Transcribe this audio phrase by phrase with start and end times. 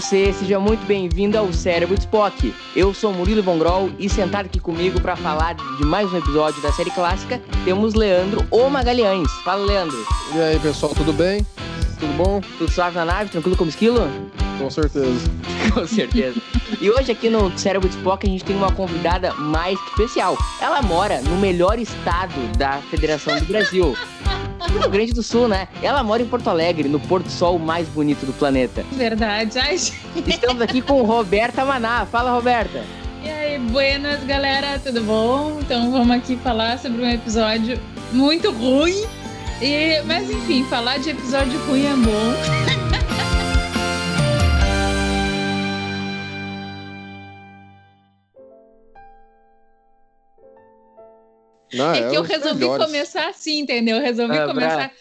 [0.00, 2.54] Você, seja muito bem-vindo ao Cérebro de Spock.
[2.76, 6.62] Eu sou Murilo Von Groll e sentado aqui comigo para falar de mais um episódio
[6.62, 9.28] da série clássica, temos Leandro O Magalhães.
[9.44, 9.98] Fala, Leandro.
[10.36, 11.44] E aí, pessoal, tudo bem?
[11.98, 12.40] Tudo bom?
[12.58, 13.28] Tudo suave na nave?
[13.28, 14.08] Tranquilo como esquilo?
[14.56, 15.28] Com certeza.
[15.74, 16.40] Com certeza.
[16.80, 20.38] E hoje aqui no Cérebro de Spock a gente tem uma convidada mais que especial.
[20.60, 23.96] Ela mora no melhor estado da Federação do Brasil.
[24.66, 25.68] Rio Grande do Sul, né?
[25.82, 28.84] Ela mora em Porto Alegre, no Porto Sol mais bonito do planeta.
[28.92, 29.58] Verdade.
[29.58, 29.94] Ai, gente.
[30.26, 32.06] Estamos aqui com Roberta Maná.
[32.06, 32.82] Fala, Roberta.
[33.22, 35.58] E aí, buenas, galera, tudo bom?
[35.60, 37.78] Então vamos aqui falar sobre um episódio
[38.12, 39.04] muito ruim.
[39.60, 42.87] E, mas enfim, falar de episódio ruim é bom.
[51.72, 52.84] Não, É que eu resolvi melhores.
[52.86, 53.96] começar assim, entendeu?
[53.96, 54.92] Eu resolvi Ah, começar,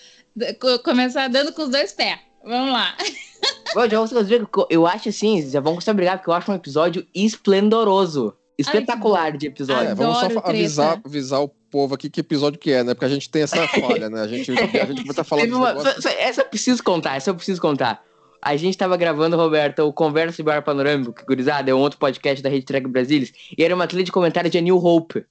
[0.60, 2.20] co- começar dando com os dois pés.
[2.44, 2.96] Vamos lá.
[3.76, 6.34] Bom, já vou dizer que eu acho assim, já vão começar a brigar, porque eu
[6.34, 8.34] acho um episódio esplendoroso.
[8.58, 9.96] Espetacular de É, episódio.
[9.96, 12.94] vamos só avisar, avisar o povo aqui que episódio que é, né?
[12.96, 14.22] Porque a gente tem essa falha, né?
[14.22, 14.72] A gente, a gente
[15.04, 18.04] vai estar falando uma- só- essa eu preciso contar, essa eu preciso contar.
[18.42, 22.00] A gente tava gravando, Roberta, o Conversa de Bar Panorâmico, que gurizada, é um outro
[22.00, 25.24] podcast da Rede Track Brasilis, e era uma trilha de comentário de A New Hope.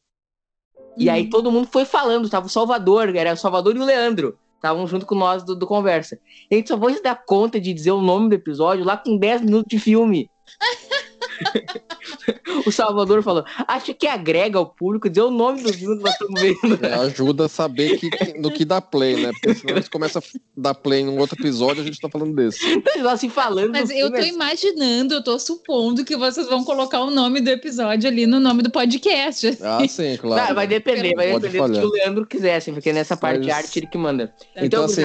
[0.97, 1.31] E aí Uhum.
[1.31, 4.39] todo mundo foi falando, tava o Salvador, era o Salvador e o Leandro.
[4.55, 6.19] Estavam junto com nós do, do Conversa.
[6.51, 9.17] A gente só foi se dar conta de dizer o nome do episódio lá com
[9.17, 10.31] 10 minutos de filme.
[12.67, 16.13] o Salvador falou: acho que agrega ao público dizer o nome do filme que nós
[16.13, 16.85] estamos vendo.
[16.87, 19.31] É, ajuda a saber que, que- no que dá play, né?
[19.33, 22.35] Porque senão eles começam a dar play em um outro episódio a gente tá falando
[22.35, 22.65] desse.
[22.67, 23.73] Então, nós assim falando.
[23.73, 27.51] Mas eu tô filme, imaginando, eu tô supondo que vocês vão colocar o nome do
[27.51, 29.59] episódio ali no nome do podcast.
[29.63, 30.55] Ah, sim, claro.
[30.55, 31.85] Vai depender, vai Pode depender do que falhar.
[31.85, 34.33] o Leandro quisesse, porque nessa parte de Mas- arte ele que manda.
[34.55, 35.03] Então, Então, assim,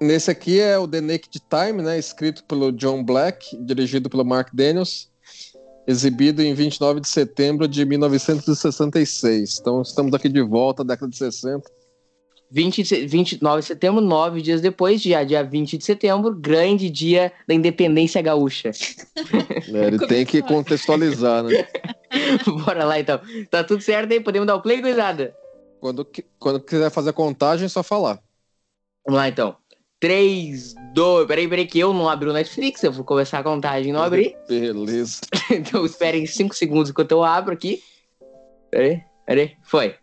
[0.00, 1.98] nesse aqui é o The Naked Time, né?
[1.98, 5.10] Escrito pelo John Black, dirigido pelo Mark Daniels,
[5.86, 9.58] exibido em 29 de setembro de 1966.
[9.60, 11.70] Então estamos aqui de volta, década de 60.
[12.50, 16.90] 20, de se- 29 de setembro, nove dias depois, dia, dia 20 de setembro, grande
[16.90, 18.72] dia da independência gaúcha.
[19.68, 19.86] né?
[19.86, 21.66] Ele tem que contextualizar, né?
[22.66, 23.18] Bora lá então.
[23.50, 24.20] Tá tudo certo aí?
[24.20, 25.34] Podemos dar o play, gurizada?
[25.80, 26.06] Quando,
[26.38, 28.20] quando quiser fazer a contagem, é só falar.
[29.06, 29.56] Vamos lá então.
[29.98, 31.26] 3, 2.
[31.26, 32.82] Peraí, peraí, que eu não abri o Netflix.
[32.82, 34.36] Eu vou começar a contagem, não abri.
[34.48, 35.20] Beleza.
[35.50, 37.82] então esperem 5 segundos enquanto eu abro aqui.
[38.70, 39.52] Peraí, peraí.
[39.62, 39.94] Foi.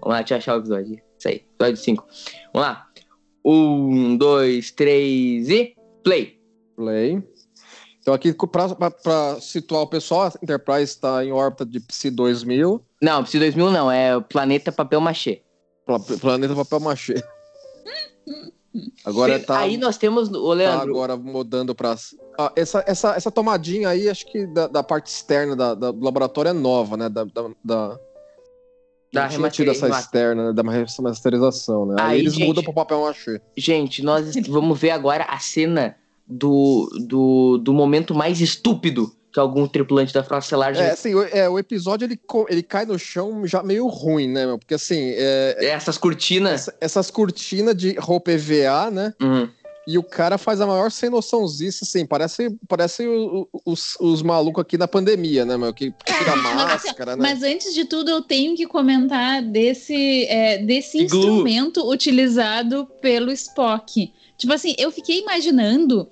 [0.00, 1.00] Vamos lá, deixa eu achar o episódio.
[1.18, 2.06] Isso aí, episódio 5.
[2.52, 2.86] Vamos lá.
[3.44, 5.76] 1, 2, 3 e.
[6.02, 6.40] Play.
[6.76, 7.22] Play.
[8.00, 13.24] Então aqui, para situar o pessoal, a Enterprise está em órbita de Psi 2000, Não,
[13.24, 15.42] Psi 2000 não, é o Planeta Papel Machê.
[15.84, 17.14] pla- planeta papel machê.
[19.04, 21.96] Agora tá, Aí nós temos, o tá Leandro, agora mudando para
[22.54, 26.50] essa, essa, essa tomadinha aí, acho que da, da parte externa da, da- do laboratório
[26.50, 27.08] é nova, né?
[27.08, 27.98] Da, da, da,
[29.12, 30.52] Da tido essa externa, né?
[30.52, 31.96] da remasterização, né?
[31.98, 33.40] Aí, Aí, eles gente- mudam pro papel machê.
[33.56, 39.68] gente, nós vamos ver agora a cena do, do, do momento mais estúpido que algum
[39.68, 40.82] tripulante da Frota Estelar já...
[40.84, 44.46] É, assim, o, é, o episódio ele, ele cai no chão já meio ruim, né,
[44.46, 44.58] meu?
[44.58, 46.52] Porque assim, é, Essas cortinas...
[46.62, 49.12] essa- essas cortinas de roupa EVA, né?
[49.20, 49.46] Uhum.
[49.86, 54.22] E o cara faz a maior sem noçãozice, assim, parece, parece o- o- os, os
[54.22, 55.72] malucos aqui da pandemia, né, meu?
[55.74, 57.22] Que tira a máscara, né?
[57.22, 64.10] Mas antes de tudo, eu tenho que comentar desse, é, desse instrumento utilizado pelo Spock.
[64.38, 66.08] Tipo assim, eu fiquei imaginando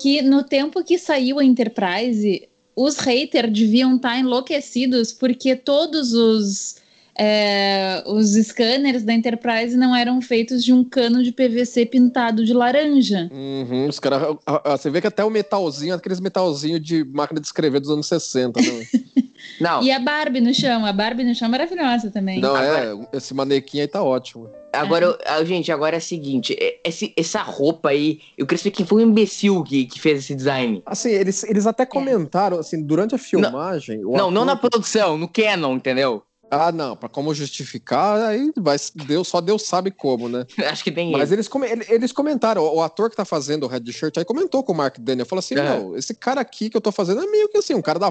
[0.00, 6.76] que no tempo que saiu a Enterprise, os haters deviam estar enlouquecidos porque todos os,
[7.14, 12.54] é, os scanners da Enterprise não eram feitos de um cano de PVC pintado de
[12.54, 13.28] laranja.
[13.30, 14.36] Uhum, os caras.
[14.64, 18.60] Você vê que até o metalzinho, aqueles metalzinhos de máquina de escrever dos anos 60,
[18.60, 18.86] né?
[19.60, 22.40] Não, E a Barbie no chão, a Barbie no chão é maravilhosa também.
[22.40, 24.48] Não, Agora- é, esse manequim aí tá ótimo.
[24.72, 28.58] agora, eu- ah, gente, agora é o seguinte, é- esse, essa roupa aí, eu queria
[28.62, 30.82] saber quem foi o imbecil que, que fez esse design.
[30.86, 34.04] Assim, eles, eles até comentaram, assim, durante a filmagem.
[34.04, 36.22] o não, não ator- na produção, no Canon, entendeu?
[36.50, 38.76] Ah, não, pra como justificar, aí vai,
[39.06, 40.44] Deus, só Deus sabe como, né?
[40.68, 41.48] Acho que tem Mas eles,
[41.88, 44.76] eles comentaram, o, o ator que tá fazendo o Red Shirt aí comentou com o
[44.76, 47.58] Mark Daniel, falou assim, meu, esse cara aqui que eu tô fazendo é meio que
[47.58, 48.10] assim, um cara da,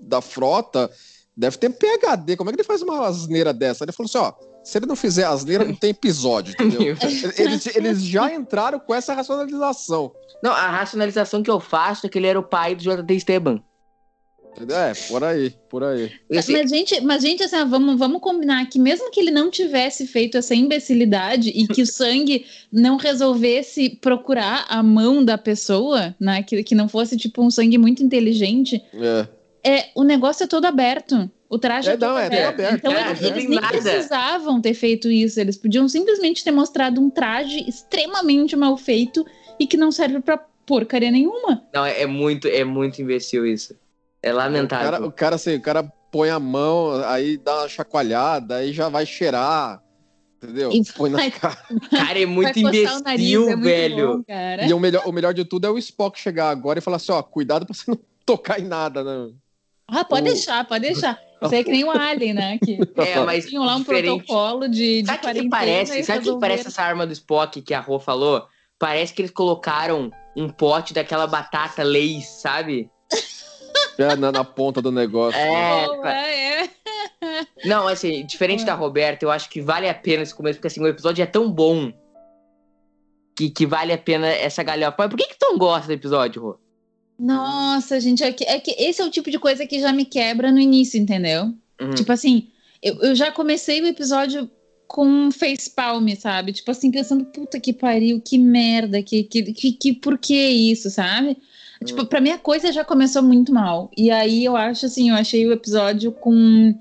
[0.00, 0.90] da frota,
[1.36, 3.84] deve ter PHD, como é que ele faz uma asneira dessa?
[3.84, 4.32] Ele falou assim, ó,
[4.64, 6.96] se ele não fizer asneira, não tem episódio, entendeu?
[7.36, 10.10] eles, eles já entraram com essa racionalização.
[10.42, 13.62] Não, a racionalização que eu faço é que ele era o pai do JT Esteban.
[14.68, 16.12] É, por aí, por aí.
[16.30, 20.06] Esse- Mas, gente, mas, gente, assim, vamos, vamos combinar que mesmo que ele não tivesse
[20.06, 26.42] feito essa imbecilidade e que o sangue não resolvesse procurar a mão da pessoa, né?
[26.42, 29.26] Que, que não fosse, tipo, um sangue muito inteligente, É.
[29.78, 31.28] é, o negócio é todo aberto.
[31.48, 32.56] O traje é, É, todo não, é aberto.
[32.56, 32.78] todo aberto.
[32.78, 33.68] Então É, eles, eles nem nada.
[33.78, 35.38] precisavam ter feito isso.
[35.38, 39.24] Eles podiam simplesmente ter mostrado um traje extremamente mal feito
[39.58, 41.62] e que não serve pra porcaria nenhuma.
[41.72, 43.76] Não, é, é muito, é muito imbecil isso.
[44.24, 44.90] É O lamentável.
[44.90, 48.88] cara, o cara, assim, o cara põe a mão, aí dá uma chacoalhada, aí já
[48.88, 49.82] vai cheirar,
[50.42, 50.70] entendeu?
[50.72, 51.58] E Põe na vai- cara.
[51.90, 54.16] Cara, é muito o nariz, imbecil, é muito velho.
[54.18, 54.64] bom, cara.
[54.66, 57.12] E o melhor, o melhor de tudo é o Spock chegar agora e falar assim,
[57.12, 59.32] ó, cuidado pra você não tocar em nada, né?
[59.88, 61.18] Ah, pode O- deixar, pode deixar.
[61.42, 62.58] Isso aí é que nem o Alien, né?
[62.58, 64.24] Que É, mas tinham lá um diferente.
[64.24, 66.02] protocolo de, de Sabe o que, parece?
[66.04, 68.46] Sabe o que parece essa arma do Spock que a Rô falou?
[68.78, 72.88] Parece que eles colocaram um pote daquela batata Lay's, sabe?
[73.98, 75.38] É, na, na ponta do negócio.
[75.38, 76.68] É, Boa, pa- é.
[77.64, 80.80] Não, assim, diferente da Roberta, eu acho que vale a pena esse começo, porque assim,
[80.80, 81.92] o episódio é tão bom
[83.36, 84.96] que, que vale a pena essa galhofa.
[84.98, 86.58] Mas por que que tu não gosta do episódio, Rô?
[87.18, 90.04] Nossa, gente, é que, é que esse é o tipo de coisa que já me
[90.04, 91.52] quebra no início, entendeu?
[91.80, 91.90] Uhum.
[91.94, 92.48] Tipo assim,
[92.82, 94.50] eu, eu já comecei o episódio
[94.86, 96.52] com um facepalm, sabe?
[96.52, 100.90] Tipo assim, pensando, puta que pariu, que merda, que, que, que, que por que isso,
[100.90, 101.36] sabe?
[101.84, 103.90] Tipo, pra mim a coisa já começou muito mal.
[103.96, 106.74] E aí eu acho assim, eu achei o episódio com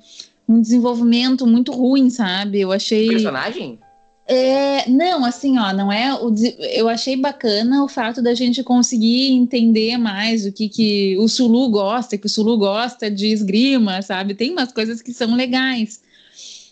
[0.48, 2.62] um desenvolvimento muito ruim, sabe?
[2.62, 3.10] Eu achei.
[3.10, 3.80] Personagem?
[4.26, 6.34] É, não, assim, ó, não é o
[6.74, 11.70] eu achei bacana o fato da gente conseguir entender mais o que que o Sulu
[11.70, 14.34] gosta, que o Sulu gosta de esgrima, sabe?
[14.34, 16.02] Tem umas coisas que são legais.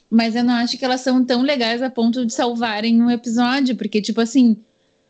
[0.10, 3.76] Mas eu não acho que elas são tão legais a ponto de salvarem um episódio,
[3.76, 4.56] porque tipo assim,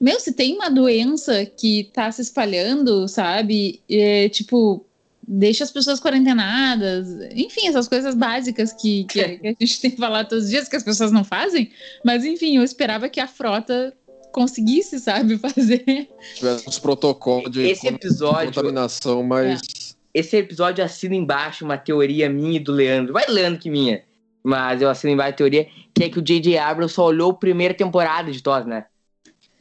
[0.02, 3.80] meu, se tem uma doença que tá se espalhando, sabe?
[3.88, 4.84] É, tipo,
[5.22, 9.98] deixa as pessoas quarentenadas, enfim, essas coisas básicas que, que, que a gente tem que
[9.98, 11.70] falar todos os dias que as pessoas não fazem.
[12.04, 13.96] Mas enfim, eu esperava que a frota
[14.34, 16.10] conseguisse, sabe, fazer.
[16.34, 19.96] Tivesse uns protocolos de Esse episódio, contaminação, mas.
[20.12, 23.14] esse episódio assina embaixo uma teoria minha e do Leandro.
[23.14, 24.04] Vai Leandro que minha.
[24.44, 26.58] Mas eu assino embaixo a teoria que é que o J.J.
[26.58, 28.86] Abrams só olhou a primeira temporada de TOS, né?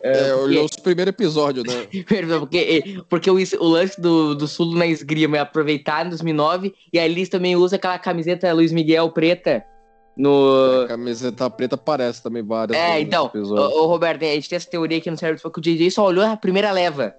[0.02, 1.87] É, porque- olhou os primeiros episódios, né?
[2.41, 6.99] Porque, porque o, o lance do, do Sul na esgrima é aproveitar em 2009 e
[6.99, 9.64] a Liz também usa aquela camiseta Luiz Miguel preta
[10.17, 10.82] no...
[10.85, 13.76] A camiseta preta aparece também várias É, então, episódio.
[13.76, 16.05] ô, ô, Roberto, a gente tem essa teoria aqui no cérebro, porque o JJ só
[16.06, 17.14] olhou a primeira leva.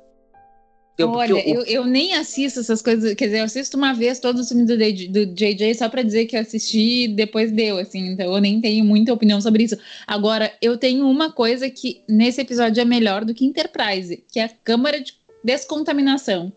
[1.01, 4.19] Eu- Olha, o- eu, eu nem assisto essas coisas, quer dizer, eu assisto uma vez
[4.19, 7.51] todos os filmes do, DJ do JJ só pra dizer que eu assisti e depois
[7.51, 9.77] deu, assim, então eu nem tenho muita opinião sobre isso.
[10.07, 14.45] Agora, eu tenho uma coisa que nesse episódio é melhor do que Enterprise, que é
[14.45, 15.13] a câmara de
[15.43, 16.51] descontaminação.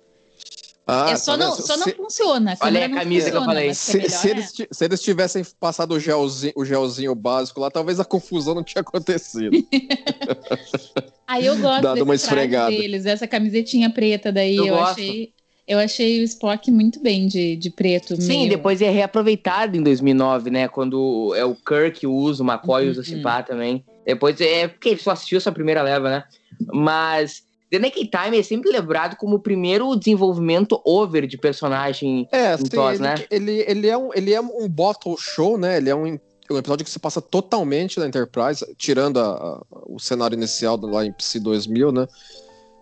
[0.87, 2.55] Ah, é só, tá não, só não Se- funciona.
[2.61, 3.73] A Olha a camisa que eu funciona, falei.
[3.75, 4.31] Se, é melhor se é.
[4.31, 8.55] eles, ti- se eles tivessem passado o gelzinho, o gelzinho básico lá, talvez a confusão
[8.55, 9.51] não tinha acontecido.
[11.27, 12.71] Aí eu gosto Dado desse uma esfregada.
[12.71, 14.57] deles, dessa camisetinha preta daí.
[14.57, 15.33] Eu Eu, achei.
[15.67, 18.21] Eu achei o Spock muito bem de, de preto.
[18.21, 20.69] Sim, meio- depois é reaproveitado em 2009, né?
[20.69, 23.07] Quando é o Kirk usa, o McCoy usa Uhum.
[23.07, 23.83] esse pá também.
[24.05, 26.25] Depois é porque ele só assistiu essa primeira leva, né?
[26.71, 32.29] Mas The Naked Time é sempre lembrado como o primeiro desenvolvimento over de personagem.
[32.31, 33.15] É, assim, TOS, ele, né?
[33.31, 35.79] ele, ele é um, ele é um bottle show, né?
[35.79, 36.19] Ele é um,
[36.51, 41.05] um episódio que se passa totalmente na Enterprise, tirando a- a- o cenário inicial lá
[41.05, 42.07] em Psi 2000, né?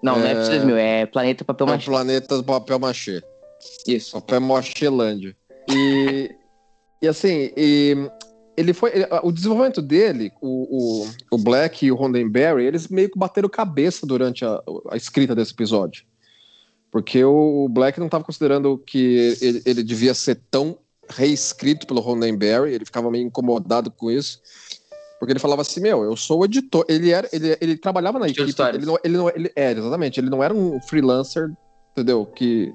[0.03, 0.35] Não, não é É.
[0.35, 1.87] 2000, é Planeta Papel É Machê.
[1.87, 3.23] planeta do papel machê.
[3.87, 4.13] Isso.
[4.13, 5.37] Papel Machêlândia.
[5.71, 6.35] E,
[7.01, 7.97] e assim, e
[8.57, 8.91] ele foi.
[8.93, 13.49] ele- o desenvolvimento dele, o, o, o Black e o Roddenberry, eles meio que bateram
[13.49, 16.05] cabeça durante a, a escrita desse episódio.
[16.91, 20.77] Porque o, o Black não estava considerando que ele, ele devia ser tão
[21.09, 24.41] reescrito pelo Roddenberry, ele ficava meio incomodado com isso.
[25.19, 26.85] Porque ele falava assim, meu, eu sou o editor.
[26.89, 28.49] Ele era, ele, ele trabalhava na equipe.
[28.49, 28.77] histórias.
[28.83, 30.19] Ele não, ele não, ele, é, exatamente.
[30.19, 31.49] Ele não era um freelancer,
[31.93, 32.27] entendeu?
[32.27, 32.73] Que,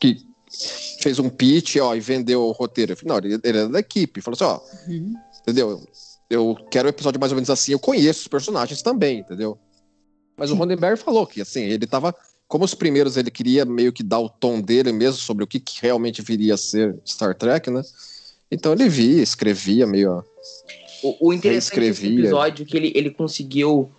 [0.00, 0.26] que
[1.00, 2.96] fez um pitch, ó, e vendeu o roteiro.
[3.04, 4.20] Não, ele, ele era da equipe.
[4.20, 5.14] Falou assim, ó, Uhum.
[5.42, 5.80] entendeu?
[6.28, 7.72] Eu quero um episódio mais ou menos assim.
[7.72, 9.56] Eu conheço os personagens também, entendeu?
[10.36, 12.12] Mas o Roddenberry falou que, assim, ele tava.
[12.52, 15.58] Como os primeiros ele queria meio que dar o tom dele mesmo sobre o que,
[15.58, 17.80] que realmente viria a ser Star Trek, né?
[18.50, 20.22] Então ele via, escrevia meio.
[21.02, 23.90] O, o interessante desse episódio é que ele, ele conseguiu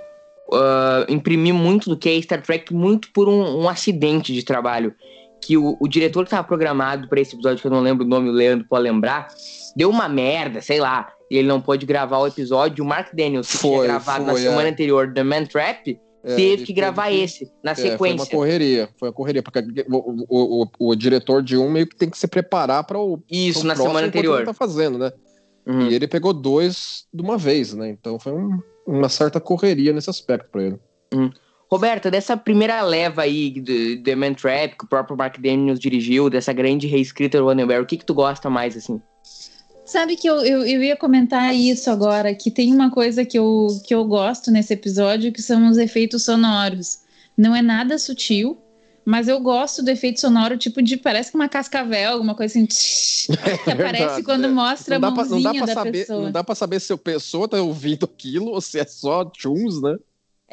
[0.54, 4.94] ah, imprimir muito do que é Star Trek, muito por um, um acidente de trabalho.
[5.42, 8.08] Que o, o diretor que estava programado para esse episódio, que eu não lembro o
[8.08, 9.30] nome, o Leandro pode lembrar,
[9.76, 12.84] deu uma merda, sei lá, e ele não pôde gravar o episódio.
[12.84, 14.72] O Mark Daniels, que tinha Foi, gravado na foi, semana é.
[14.72, 17.92] anterior The Man Trap, É, teve que gravar teve que- esse, na É, foi uma
[18.24, 18.38] sequência.
[18.38, 22.10] correria, foi uma correria, porque o, o, o, o diretor de um meio que tem
[22.10, 24.46] que se preparar para o Isso, pro na semana enquanto ele anterior.
[24.46, 25.12] tá fazendo, né?
[25.68, 25.88] Uhum.
[25.90, 27.90] E ele pegou dois de uma vez, né?
[27.90, 30.80] Então foi um- uma certa correria nesse aspecto para ele.
[31.72, 36.30] Roberta, dessa primeira leva aí de The Man Trap, que o próprio Mark Daniels dirigiu,
[36.30, 39.02] dessa grande reescrita do Ronenberg, o que que tu gosta mais, assim?
[39.94, 43.68] Sabe que eu, eu, eu ia comentar isso agora, que tem uma coisa que eu,
[43.86, 47.02] que eu gosto nesse episódio, que são os efeitos sonoros.
[47.38, 48.58] Não é nada sutil,
[49.06, 52.66] mas eu gosto do efeito sonoro, tipo de, parece que uma cascavel, alguma coisa assim,
[53.64, 54.48] que aparece verdade, quando é.
[54.48, 56.22] mostra Não a dá, pra, não, dá mãozinha pra da saber, pessoa.
[56.24, 59.80] não dá pra saber se a pessoa tá ouvindo aquilo ou se é só tunes,
[59.80, 59.96] né?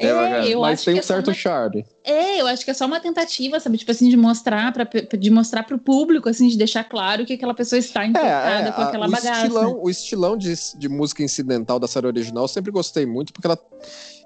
[0.07, 1.85] É, É, eu Mas acho tem que um é só certo uma charme.
[2.03, 3.77] É, eu acho que é só uma tentativa, sabe?
[3.77, 7.53] Tipo assim, de mostrar para de mostrar pro público, assim, de deixar claro que aquela
[7.53, 9.41] pessoa está infectada com É, a- aquela o bagaça.
[9.43, 13.47] estilão, o estilão de, de música incidental da série original eu sempre gostei muito, porque
[13.47, 13.59] ela,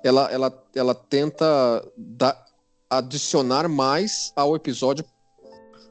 [0.03, 1.45] ela, ela, ela tenta
[1.97, 2.43] dar-
[2.89, 5.03] adicionar mais ao episódio.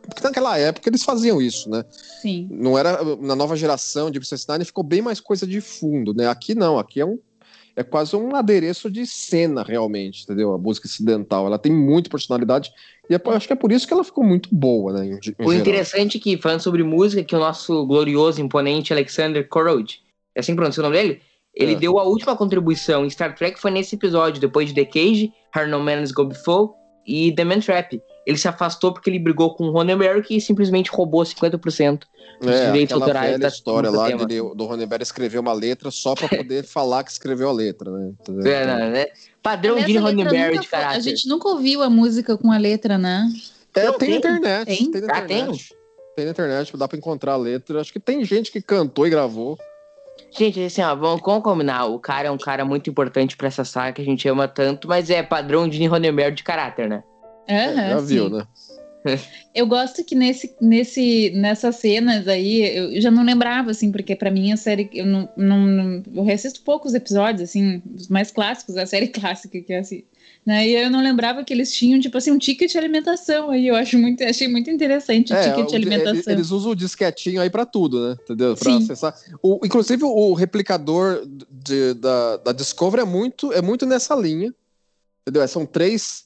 [0.07, 1.83] Porque naquela época eles faziam isso, né?
[2.21, 2.47] Sim.
[2.51, 6.29] Não era na nova geração de Princess Nine ficou bem mais coisa de fundo, né?
[6.29, 7.19] Aqui não, aqui é um
[7.77, 10.53] é quase um adereço de cena realmente, entendeu?
[10.55, 12.73] A música incidental, ela tem muita personalidade
[13.11, 15.07] e é acho que é por isso que ela ficou muito boa, né?
[15.07, 15.53] Em, em O geral.
[15.55, 20.01] interessante é que, falando sobre música, que o nosso glorioso, imponente Alexander Korod,
[20.35, 21.21] é assim que pronuncia o nome dele?
[21.55, 21.77] Ele É.
[21.77, 25.69] deu a última contribuição em Star Trek, foi nesse episódio, depois de The Cage, Her
[25.69, 26.71] No Man's Go Before
[27.07, 28.01] e The Man Trap.
[28.27, 32.05] Ele se afastou porque ele brigou com o Ronenberg e simplesmente roubou 50%.
[32.41, 36.29] Os É, direitos autorais da- história lá dele, do Ronenberg escrever uma letra só pra
[36.29, 38.13] poder falar que escreveu a letra, né?
[38.45, 39.07] É, não, né?
[39.43, 40.97] Padrão de Ronenberg nunca de caráter.
[40.97, 43.29] A gente nunca ouviu a música com a letra, né?
[43.75, 44.31] É, Não, tem, tem.
[44.33, 44.67] na internet.
[44.67, 44.91] Tem?
[44.91, 45.75] Tem, na Ah, internet.
[46.17, 47.81] Tem na internet, dá pra encontrar a letra.
[47.81, 49.59] Acho que tem gente que cantou e gravou.
[50.31, 51.87] Gente, assim, ó, vamos, vamos combinar.
[51.87, 54.89] O cara é um cara muito importante pra essa saga que a gente ama tanto,
[54.89, 57.03] mas é padrão de Ronenberg de caráter, né?
[57.47, 58.37] É, Aham, já viu, sim.
[58.37, 58.47] né?
[59.55, 64.31] Eu gosto que nesse, nesse, nessas cenas aí, eu já não lembrava, assim, porque pra
[64.31, 68.85] mim a série, eu não, não, eu reassisto poucos episódios, assim, os mais clássicos, a
[68.87, 70.03] série clássica que é assim,
[70.45, 73.69] né, e eu não lembrava que eles tinham, tipo assim, um ticket de alimentação aí,
[73.69, 76.33] eu acho muito, achei muito interessante o É, ticket de o- alimentação.
[76.33, 78.17] Eles usam o disquetinho aí pra tudo, né?
[78.25, 78.57] Entendeu?
[78.57, 78.79] Pra Sim.
[78.79, 79.15] acessar.
[79.41, 84.53] O, inclusive, o replicador de- da, da Discovery é muito, é muito nessa linha.
[85.23, 85.47] Entendeu?
[85.47, 86.25] São três,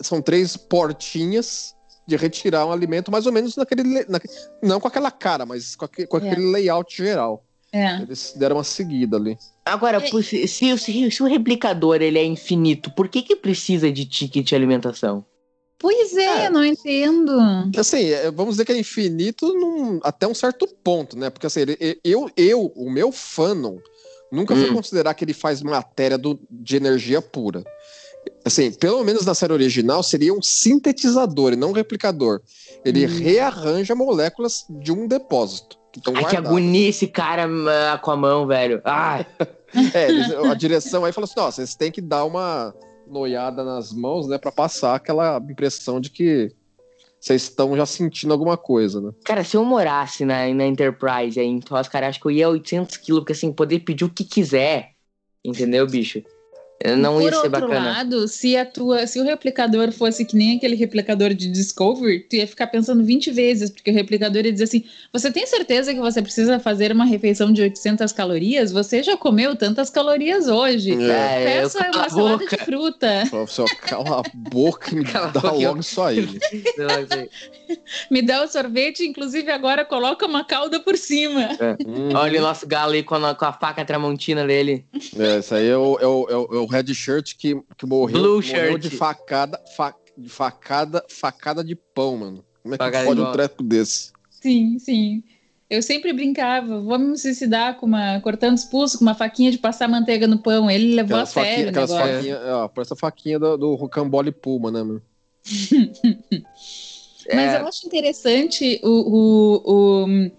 [0.00, 1.74] são três portinhas
[2.06, 3.82] de retirar um alimento, mais ou menos naquele.
[3.82, 4.28] le- naque-
[4.62, 6.30] não com aquela cara, mas com, aque- com É.
[6.30, 7.42] aquele layout geral.
[7.72, 8.00] É.
[8.00, 9.36] Eles deram uma seguida ali.
[9.64, 10.06] Agora, É.
[10.22, 14.46] se, se- se- se o replicador ele é infinito, por que que precisa de ticket
[14.46, 15.24] de alimentação?
[15.78, 16.50] Pois é, É.
[16.50, 17.32] não entendo.
[17.76, 21.28] Assim, é, vamos dizer que é infinito num- até um certo ponto, né?
[21.28, 23.76] Porque assim, ele- eu, eu, o meu fanon,
[24.32, 24.74] nunca fui Hum.
[24.74, 27.62] considerar que ele faz matéria do- de energia pura.
[28.44, 32.40] Assim, pelo menos na série original, seria um sintetizador e não um replicador.
[32.84, 33.08] Ele Hum.
[33.08, 35.76] rearranja moléculas de um depósito.
[35.92, 36.46] Que Ai, que guardadas.
[36.50, 37.46] agonia esse cara
[37.92, 38.80] ah, com a mão, velho.
[38.84, 39.26] Ai,
[39.94, 42.74] É, eles- a direção aí falou assim: ó, vocês têm que dar uma
[43.06, 44.38] noiada nas mãos, né?
[44.38, 46.52] Pra passar aquela impressão de que
[47.20, 49.10] vocês estão já sentindo alguma coisa, né?
[49.24, 52.46] cara, se eu morasse na, na Enterprise aí em Tos, cara, acho que eu ia
[52.46, 54.90] a 800 quilos, porque assim, poder pedir o que quiser.
[55.44, 56.22] Entendeu, bicho?
[56.78, 57.90] Eu Não Por ia ser outro bacana.
[57.92, 62.36] lado, se, a tua, se o replicador fosse que nem aquele replicador de Discovery, tu
[62.36, 66.00] ia ficar pensando 20 vezes, porque o replicador ia dizer assim: você tem certeza que
[66.00, 68.72] você precisa fazer uma refeição de 800 calorias?
[68.72, 70.92] Você já comeu tantas calorias hoje.
[71.02, 72.56] É, Peça uma salada boca.
[72.56, 73.26] de fruta.
[73.30, 76.28] Falou assim, ó, cala a boca e me Cala dá boca, eu- logo isso aí.
[78.10, 81.48] Me dá o sorvete, inclusive agora coloca uma calda por cima.
[81.84, 84.84] Hum, Olha o nosso galo aí com a, com a faca tramontina dele.
[85.18, 87.86] é, isso aí é o, é o, é o- é o red shirt que, que
[87.86, 88.82] morreu, Blue morreu shirt.
[88.82, 92.44] de facada, fa- de facada, facada de pão, mano.
[92.62, 94.12] Como é que Facada pode um treco desse?
[94.30, 95.22] Sim, sim.
[95.68, 99.58] Eu sempre brincava, vamos me suicidar com uma, cortando os pulsos com uma faquinha de
[99.58, 100.70] passar manteiga no pão.
[100.70, 102.14] Ele levou Aquelas a sério faquinhas, o aquelas negócio.
[102.14, 105.02] faquinhas, ó, parece a faquinha do, do Rocambole Puma, né, mano?
[107.34, 107.60] Mas É.
[107.60, 109.62] eu acho interessante o, o,
[110.04, 110.30] o-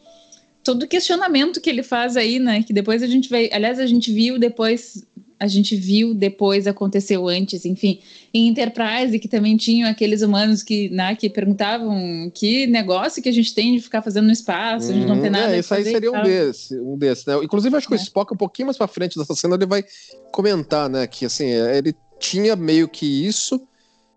[0.63, 2.63] todo o questionamento que ele faz aí, né?
[2.63, 3.49] Que depois a gente vai.
[3.51, 5.03] Aliás, a gente viu depois
[5.39, 7.99] a gente viu depois, aconteceu antes, enfim.
[8.33, 13.31] Em Enterprise, que também tinham aqueles humanos que, né, que perguntavam que negócio que a
[13.31, 15.71] gente tem de ficar fazendo no espaço, a gente não tem Uhum, nada é, isso
[15.75, 17.35] aí seria um desse, um desse, né?
[17.43, 17.97] Inclusive, acho que É.
[17.97, 19.83] o Spock, um pouquinho mais pra frente dessa cena, ele vai
[20.31, 21.05] comentar, né?
[21.05, 23.61] Que assim, ele tinha meio que isso.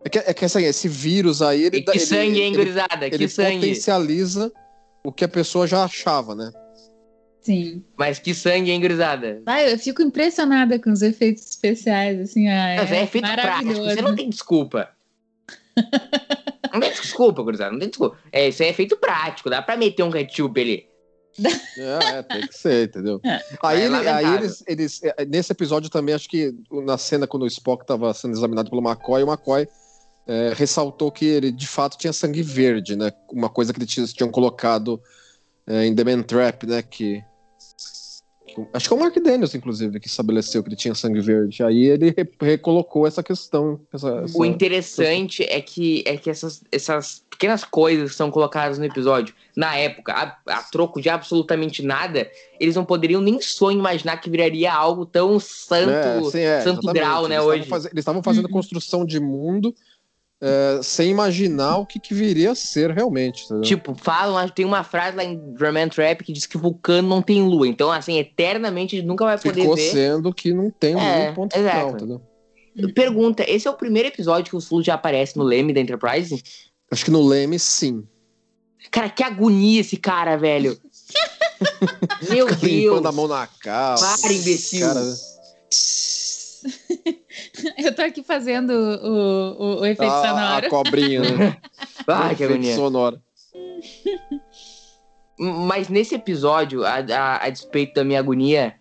[0.04, 2.56] É que, é que assim, esse vírus aí, ele, E que ele- sangue, hein, ele,
[2.56, 3.06] gurizada?
[3.06, 3.56] ele Que sangue.
[3.58, 4.52] potencializa
[5.04, 6.50] o que a pessoa já achava, né?
[7.42, 7.82] Sim.
[7.98, 9.42] Mas que sangue, hein, gurizada?
[9.46, 13.46] Ah, eu fico impressionada com os efeitos especiais, assim, ah, Mas é, é, feito prático,
[13.48, 13.90] maravilhoso.
[13.94, 14.88] você não tem desculpa.
[16.72, 18.16] não tem desculpa, gurizada, não tem desculpa.
[18.32, 20.86] É, isso é feito prático, dá pra meter um ketchup ali.
[21.78, 23.20] É, é, tem que ser, entendeu?
[23.24, 23.40] É.
[23.62, 25.00] Aí, É ele- aí eles, eles.
[25.02, 28.82] é, Nesse episódio também, acho que na cena quando o Spock estava sendo examinado pelo
[28.82, 29.66] McCoy, o McCoy
[30.32, 33.10] é, ressaltou que ele de fato tinha sangue verde, né?
[33.32, 35.00] Uma coisa que eles tinham- colocado
[35.66, 36.82] é, em The Man Trap, né?
[36.82, 37.22] Que,
[38.46, 41.62] que- Acho que é o Mark Daniels, inclusive, que estabeleceu que ele tinha sangue verde.
[41.62, 43.80] Aí ele re- recolocou essa questão.
[43.92, 48.78] Essa, essa- O interessante é que, é que essas, essas pequenas coisas que são colocadas
[48.78, 53.78] no episódio, na época, a, a troco de absolutamente nada, eles não poderiam nem sonhar
[53.78, 55.90] imaginar que viraria algo tão santo.
[55.90, 57.62] É, sim, é, santo grau, né, Eles hoje.
[57.62, 58.52] estavam Eles estavam fazendo Uhum.
[58.52, 59.74] construção de mundo
[60.42, 63.44] é, sem imaginar o que, que viria a ser realmente.
[63.44, 63.62] entendeu?
[63.62, 67.20] Tipo, falam, tem uma frase lá em Drum Trap que diz que o vulcano não
[67.20, 67.68] tem lua.
[67.68, 69.90] Então, assim, eternamente a gente nunca vai poder Ficou ver.
[69.90, 71.76] sendo que não tem É, nenhum ponto exato.
[71.76, 72.22] final, entendeu?
[72.94, 76.42] Pergunta: esse é o primeiro episódio que o Sulu já aparece no Leme da Enterprise?
[76.90, 78.04] Acho que no Leme, sim.
[78.90, 80.78] Cara, que agonia esse cara, velho.
[82.30, 82.62] Meu Deus.
[82.62, 84.16] Limpando a mão na calça.
[84.22, 84.86] Para, imbecil.
[84.86, 85.02] Cara,
[87.78, 90.66] Eu tô aqui fazendo o, o, o efeito a, sonoro.
[90.66, 91.56] a cobrinha, né?
[92.06, 92.74] Ai, que Efeito agonia.
[92.76, 93.20] sonoro.
[95.38, 98.74] Mas nesse episódio, a, a, a despeito da minha agonia,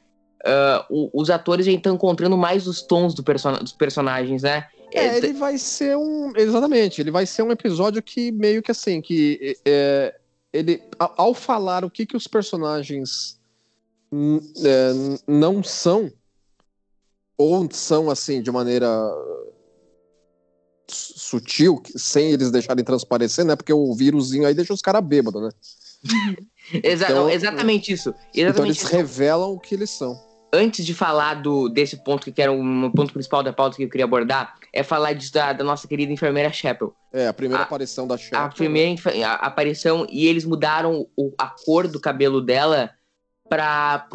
[0.45, 4.67] ah, o- os atores já estão encontrando mais os tons do person dos personagens, né?
[4.93, 6.33] É, ele vai ser um.
[6.35, 10.15] Exatamente, ele vai ser um episódio que meio que assim, que é,
[10.51, 10.81] ele.
[10.99, 13.39] a- Ao falar o que, que os personagens
[14.11, 14.91] hum, é,
[15.27, 16.11] não são,
[17.39, 18.87] ou são assim, de maneira
[20.87, 23.55] su- sutil, sem eles deixarem transparecer, né?
[23.55, 25.49] Porque o vírusinho aí deixa os caras bêbados, né?
[26.83, 28.09] Exa Então- não, exatamente isso.
[28.33, 28.91] Então Exatamente eles isso.
[28.95, 30.19] revelam o que eles são.
[30.51, 33.89] Antes de falar do, desse ponto que era um ponto principal da pauta que eu
[33.89, 36.93] queria abordar, é falar disso da, da nossa querida enfermeira Shepard.
[37.13, 38.55] É, a primeira A- aparição da a Shepard.
[38.55, 42.89] primeira a- aparição e eles mudaram o- a cor do cabelo dela
[43.47, 44.07] para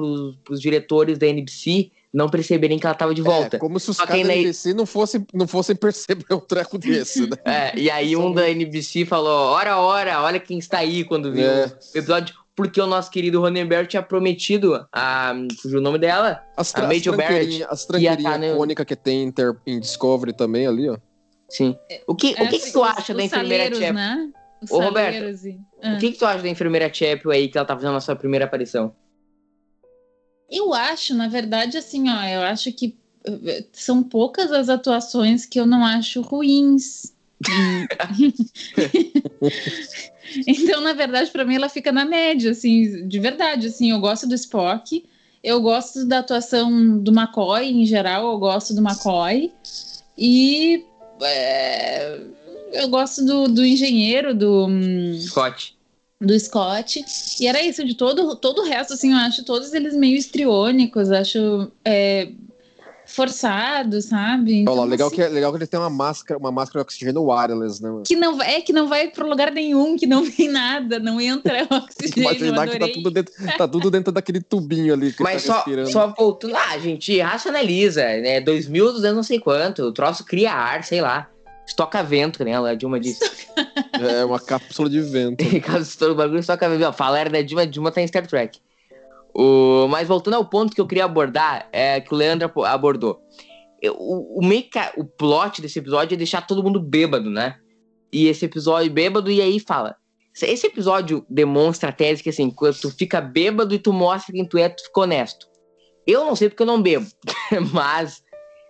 [0.51, 3.57] os diretores da NBC não perceberem que ela tava de volta.
[3.57, 6.79] É, como se os que caras da NBC não fossem, não fossem perceber um treco
[6.79, 7.37] desse, né?
[7.45, 11.45] É, e aí um da NBC falou: ora, ora, olha quem está aí quando viu
[11.45, 11.67] É.
[11.67, 12.35] o episódio.
[12.57, 15.35] Porque o nosso querido Ronenberg tinha prometido a.
[15.61, 16.41] Fugiu o nome dela?
[16.57, 20.33] As, A Major Barrett tranqueirinhas as tranqueirinhas tá no- que tem em, Inter- em Discovery
[20.33, 20.97] também ali, ó.
[21.49, 21.77] Sim.
[22.07, 23.93] O que, o que, que assim, tu os- acha os da enfermeira Chapel?
[23.95, 24.29] né?
[24.63, 25.95] Os Ô, Roberto, e- Ah.
[25.95, 28.15] O que, que tu acha da enfermeira Chapel aí que ela tá fazendo a sua
[28.15, 28.95] primeira aparição?
[30.55, 32.95] Eu acho, na verdade, assim, ó, eu acho que
[33.27, 37.13] eh, são poucas as atuações que eu não acho ruins.
[40.47, 44.29] então, na verdade, pra mim ela fica na média, assim, de verdade, assim, eu gosto
[44.29, 45.05] do Spock,
[45.43, 49.53] eu gosto da atuação do McCoy em geral, eu gosto do McCoy
[50.17, 50.85] e
[51.21, 52.21] é,
[52.73, 55.74] eu gosto do, do engenheiro, do hum, Scott.
[56.25, 57.05] Do Scott.
[57.41, 61.11] E era isso, de todo, todo o resto, assim, eu acho todos eles meio estriônicos,
[61.11, 62.29] acho é,
[63.07, 64.55] forçados, sabe?
[64.61, 66.81] Então, Olha lá, legal, assim, que, é- legal que ele tem uma máscara, uma máscara
[66.83, 67.91] de oxigênio wireless, né?
[68.07, 71.21] que não vai- é que não vai para lugar nenhum, que não vem nada, não
[71.21, 75.43] entra oxigênio, Imaginar que tá tudo, dentro, tá tudo dentro daquele tubinho ali que Mas
[75.45, 75.91] tá só, respirando.
[75.91, 76.57] só voltando.
[76.57, 78.41] Ah, gente, racionaliza, né?
[78.41, 79.83] 2200 não sei quanto.
[79.83, 81.31] O troço cria ar, sei lá.
[81.67, 82.55] Estoca vento, né?
[82.55, 83.21] A Dilma disse.
[84.01, 85.43] É uma cápsula de vento.
[85.81, 86.93] Estoura o bagulho, estoca vento.
[86.93, 88.59] Fala era da Dilma, a Dilma tá em Star Trek.
[89.35, 89.87] O...
[89.89, 93.21] Mas voltando ao ponto que eu queria abordar, é que o Leandro abo- abordou.
[93.99, 97.57] O, o, ca- o plot desse episódio é deixar todo mundo bêbado, né?
[98.13, 99.97] E esse episódio bêbado, e aí fala.
[100.35, 104.33] Esse- Esse episódio demonstra a tese que assim, quando tu fica bêbado e tu mostra
[104.33, 105.47] quem tu é, tu fica honesto.
[106.07, 107.07] Eu não sei porque eu não bebo,
[107.73, 108.23] mas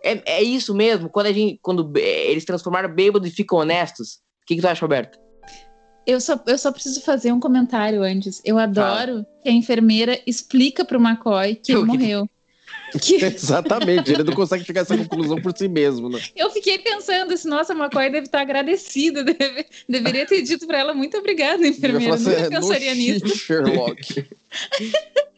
[0.05, 1.09] é, é isso mesmo.
[1.09, 4.69] Quando a gente, quando é, eles transformaram bêbado e ficam honestos, o que, que tu
[4.69, 5.19] acha, Roberto?
[6.07, 8.43] Eu só, eu só preciso fazer um comentário antes.
[8.45, 12.29] Eu adoro que a enfermeira explica pro McCoy que ele Eu- morreu.
[13.03, 16.21] Que Exatamente, ele não consegue chegar a essa conclusão por si mesmo, né?
[16.37, 20.79] eu fiquei pensando assim, nossa, a McCoy deve estar agradecida, deve- deveria ter dito pra
[20.79, 22.17] ela muito obrigada, Ele enfermeira.
[22.17, 23.37] falar assim, Nunca "É, no pensaria nisso.
[23.37, 24.27] Sherlock.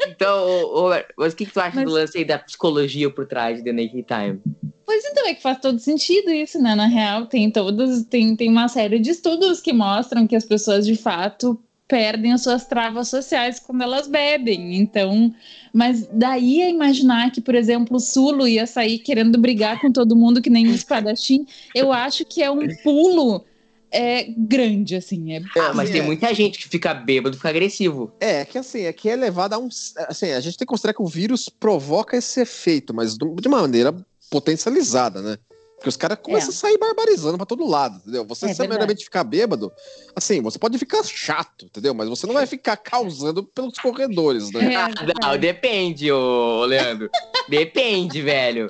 [0.09, 3.59] Então, mas o que, que tu acha Mas- do lance aí da psicologia por trás
[3.59, 4.40] de The Naked Time?
[4.85, 6.74] Pois então, é que faz todo sentido isso, né?
[6.74, 10.87] Na real, tem todos, tem, tem uma série de estudos que mostram que as pessoas
[10.87, 14.76] de fato perdem as suas travas sociais quando elas bebem.
[14.76, 15.35] Então,
[15.72, 20.16] mas daí a imaginar que, por exemplo, o Sulo ia sair querendo brigar com todo
[20.16, 23.44] mundo que nem um espadachim, eu acho que é um pulo
[23.92, 25.33] é, grande, assim.
[25.35, 26.05] É, Ah, mas assim, tem é.
[26.05, 28.12] muita gente que fica bêbado, fica agressivo.
[28.20, 29.68] É, que assim, é que é levado a um.
[30.09, 33.61] Assim, a gente tem que considerar que o vírus provoca esse efeito, mas de uma
[33.62, 33.94] maneira
[34.31, 35.38] potencializada, né?
[35.77, 36.53] Porque os caras começam É.
[36.53, 38.25] a sair barbarizando pra todo lado, entendeu?
[38.25, 38.79] Você É se verdade.
[38.79, 39.70] meramente ficar bêbado,
[40.16, 41.92] assim, você pode ficar chato, entendeu?
[41.94, 44.72] Mas você não vai ficar causando pelos corredores, né?
[44.72, 44.88] É, Ah,
[45.22, 47.11] não, depende, ô Leandro.
[47.49, 48.68] depende, velho.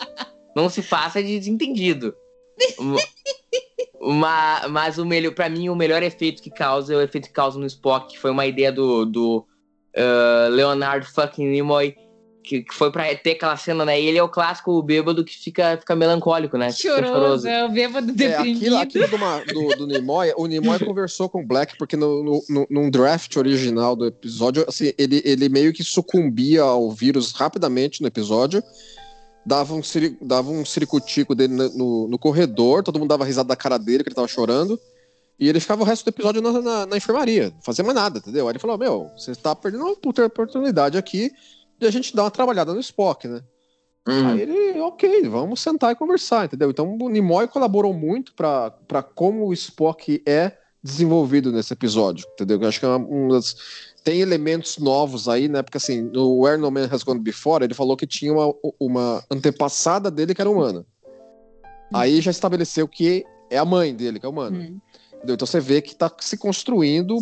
[0.55, 2.13] Não se faça de desentendido.
[4.01, 7.33] Ma- mas o melhor, para mim, o melhor efeito que causa é o efeito que
[7.35, 9.45] causa no Spock, que foi uma ideia do, do
[9.97, 11.95] ah, Leonard fucking Nimoy,
[12.45, 14.01] que, que foi pra ter aquela cena, né?
[14.01, 16.71] E ele é o clássico bêbado que fica, fica melancólico, né?
[16.71, 18.57] Fica choroso, é o bêbado É, deprimido.
[18.59, 22.23] aquilo, aquilo do, ma- do, do Nimoy, o Nimoy conversou com o Black, porque no,
[22.23, 27.33] no, no- num draft original do episódio, assim, ele, ele meio que sucumbia ao vírus
[27.33, 28.63] rapidamente no episódio,
[29.47, 29.81] dava um,
[30.21, 34.03] dava um ciricutico dele no, no, no corredor, todo mundo dava risada da cara dele,
[34.03, 34.79] que ele tava chorando,
[35.39, 38.19] e ele ficava o resto do episódio na, na, na enfermaria, não fazia mais nada,
[38.19, 38.47] entendeu?
[38.49, 41.31] Aí ele falou, meu, você tá perdendo uma puta oportunidade aqui
[41.79, 43.41] de a gente dar uma trabalhada no Spock, né?
[44.09, 44.27] Hum.
[44.29, 46.71] Aí ele, ok, vamos sentar e conversar, entendeu?
[46.71, 52.61] Então o Nimoy colaborou muito para como o Spock é desenvolvido nesse episódio, entendeu?
[52.61, 53.57] Eu acho que é uma, uma das-
[54.07, 55.63] tem elementos novos aí, né?
[55.63, 59.25] Porque assim, no Where No Man Has Gone Before, ele falou que tinha uma, uma
[59.29, 60.87] antepassada dele que era humana.
[61.93, 64.57] Aí já estabeleceu que é a mãe dele, que é humana.
[64.59, 64.79] Hum.
[65.25, 67.19] Então você vê que tá se construindo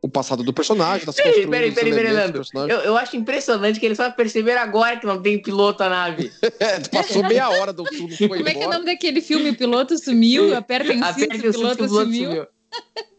[0.00, 2.42] o passado do personagem, tá se Peraí, construindo peraí, peraí, peraí, Leandro.
[2.54, 6.32] Eu, eu acho impressionante que eles só perceberam agora que não tem piloto a nave.
[6.58, 8.78] É, passou meia hora do tudo, foi Como é que é o embora.
[8.78, 9.50] nome daquele filme?
[9.50, 12.30] O piloto sumiu, o cinto, Aperte o o piloto sumiu.
[12.30, 12.46] sumiu.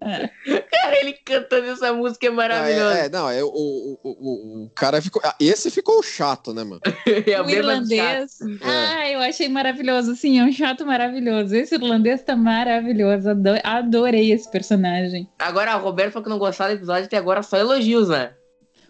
[0.70, 2.94] Cara, ele cantando essa música é maravilhoso.
[2.96, 5.20] É, é, não, é, o, o, o, o cara ficou.
[5.24, 6.80] ah, Esse ficou chato, né, mano?
[7.26, 7.92] É o bêbado chato.
[7.92, 8.38] irlandês.
[8.62, 10.14] Ah, eu achei maravilhoso.
[10.16, 11.54] Sim, é um chato maravilhoso.
[11.54, 13.30] Esse irlandês tá maravilhoso.
[13.30, 15.28] Ado- Adorei esse personagem.
[15.38, 18.32] Agora, o Roberto falou que não gostava do episódio até agora, só elogios, né?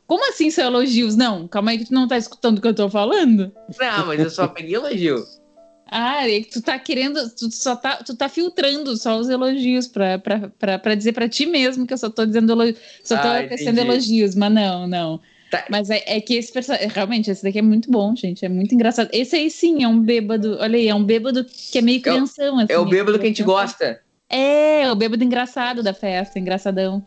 [0.07, 1.16] Como assim são elogios?
[1.16, 3.53] Não, calma aí que tu não tá escutando o que eu tô falando.
[3.79, 5.23] Não, mas eu só peguei elogio.
[5.90, 10.18] Ah, é tu tá querendo, tu só tá, tu tá filtrando só os elogios pra,
[10.18, 13.29] pra, pra, pra dizer pra ti mesmo que eu só tô dizendo elogios, só tô
[13.29, 15.20] Ah, tecendo elogios, mas não, não.
[15.51, 15.64] Tá.
[15.70, 18.74] Mas é, é que esse personagem, realmente, esse daqui é muito bom, gente, é muito
[18.74, 19.09] engraçado.
[19.12, 22.03] Esse aí sim é um bêbado, olha aí, é um bêbado que é meio É
[22.03, 22.72] crianção, assim.
[22.72, 24.01] É o bêbado que a gente gosta.
[24.29, 27.03] É, é o bêbado engraçado da festa, engraçadão.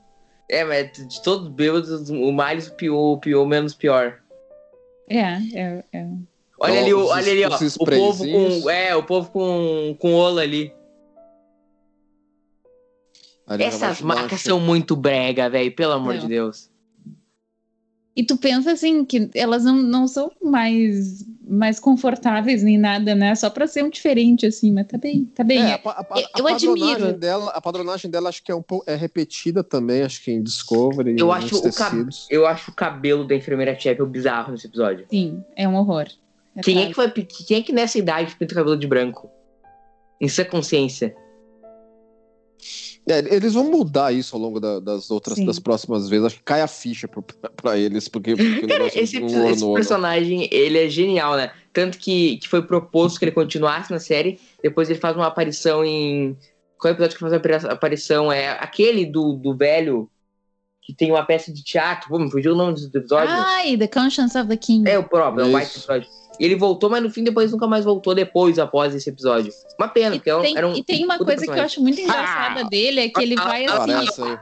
[0.50, 4.20] É, mas de todos os bêbados, o mais o pior, o pior menos pior.
[5.08, 5.20] É,
[5.54, 6.08] é, é.
[6.64, 7.58] Olha ali, o- olha ali, ó.
[7.80, 8.70] O povo com.
[8.70, 10.72] É, o povo com, com ola ali.
[13.50, 15.76] Já Essas marcas são muito brega, velho.
[15.76, 16.22] Pelo amor Não.
[16.22, 16.70] de Deus.
[18.16, 23.34] E tu pensa assim que elas não, não são mais, mais confortáveis nem nada, né?
[23.36, 25.60] Só pra ser um diferente, assim, mas tá bem, tá bem.
[25.62, 27.18] É, a, pa- a, eu- a eu padronagem admiro.
[27.18, 30.44] dela, a padronagem dela acho que é um pouco é repetida também, acho que em
[30.44, 32.10] Discovery, Eu em acho, o cab...
[32.30, 35.06] eu acho o cabelo da enfermeira Chapel bizarro nesse episódio.
[35.10, 36.08] Sim, é um horror.
[36.56, 39.30] É Quem é, que quem é que nessa idade pinta o cabelo de branco?
[40.20, 41.16] Em sua consciência.
[43.10, 45.46] É, eles vão mudar isso ao longo da- das outras, Sim.
[45.46, 46.28] das próximas vezes.
[46.28, 47.24] Acho que cai a ficha pro-
[47.56, 51.52] pra eles, porque, porque o Cara, esse, não esse personagem, ele é genial, né?
[51.74, 55.84] Tanto que, que foi proposto que ele continuasse na série, depois ele faz uma aparição
[55.84, 56.38] em...
[56.78, 58.32] Qual é o episódio que faz a apari- aparição?
[58.32, 60.08] É aquele do, do velho,
[60.84, 62.08] que tem uma peça de teatro.
[62.10, 63.34] Pô, me fugiu o nome do episódio.
[63.34, 64.88] Ai, The Conscience of the King.
[64.90, 65.54] É o próprio, é um Isso.
[65.58, 66.21] baita episódio.
[66.42, 69.54] E ele voltou, mas no fim depois nunca mais voltou depois, após esse episódio.
[69.80, 70.76] Uma pena, E porque é tem, era um.
[70.76, 72.64] e tem uma coisa que eu acho muito engraçada Ah!
[72.64, 74.38] dele, é que ele Ah, vai ah, assim,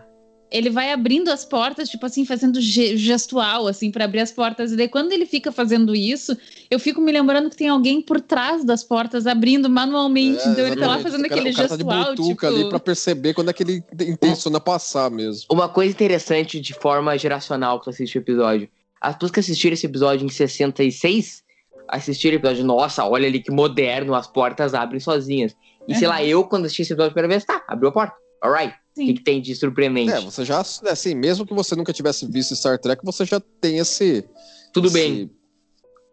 [0.51, 4.71] ele vai abrindo as portas, tipo assim, fazendo ge- gestual, assim, pra abrir as portas.
[4.71, 6.35] E daí, quando ele fica fazendo isso,
[6.71, 10.41] eu fico me lembrando que tem alguém por trás das portas abrindo manualmente.
[10.41, 12.45] É, então ele tá lá fazendo O cara- aquele o cara tá de gestual, tipo.
[12.47, 15.43] ali pra perceber quando é que ele intenciona passar mesmo.
[15.51, 18.69] Uma coisa interessante de forma geracional que tu assiste o episódio.
[19.01, 21.43] As pessoas que assistiram esse episódio em 66
[21.89, 25.55] assistiram o episódio, nossa, olha ali que moderno, as portas abrem sozinhas.
[25.87, 26.13] E sei Uhum.
[26.13, 28.15] lá, eu quando assisti esse episódio pela primeira vez, tá, abriu a porta.
[28.41, 28.73] Alright.
[28.95, 30.11] O que, que tem de surpreendente?
[30.11, 33.77] É, você já, assim, mesmo que você nunca tivesse visto Star Trek, você já tem
[33.77, 34.25] esse.
[34.73, 35.31] Tudo esse- bem.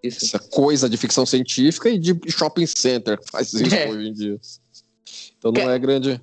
[0.02, 0.24] Isso.
[0.24, 3.88] Essa coisa de ficção científica e de shopping center que faz isso É.
[3.90, 4.38] hoje em dia.
[5.38, 6.20] Então não é grande.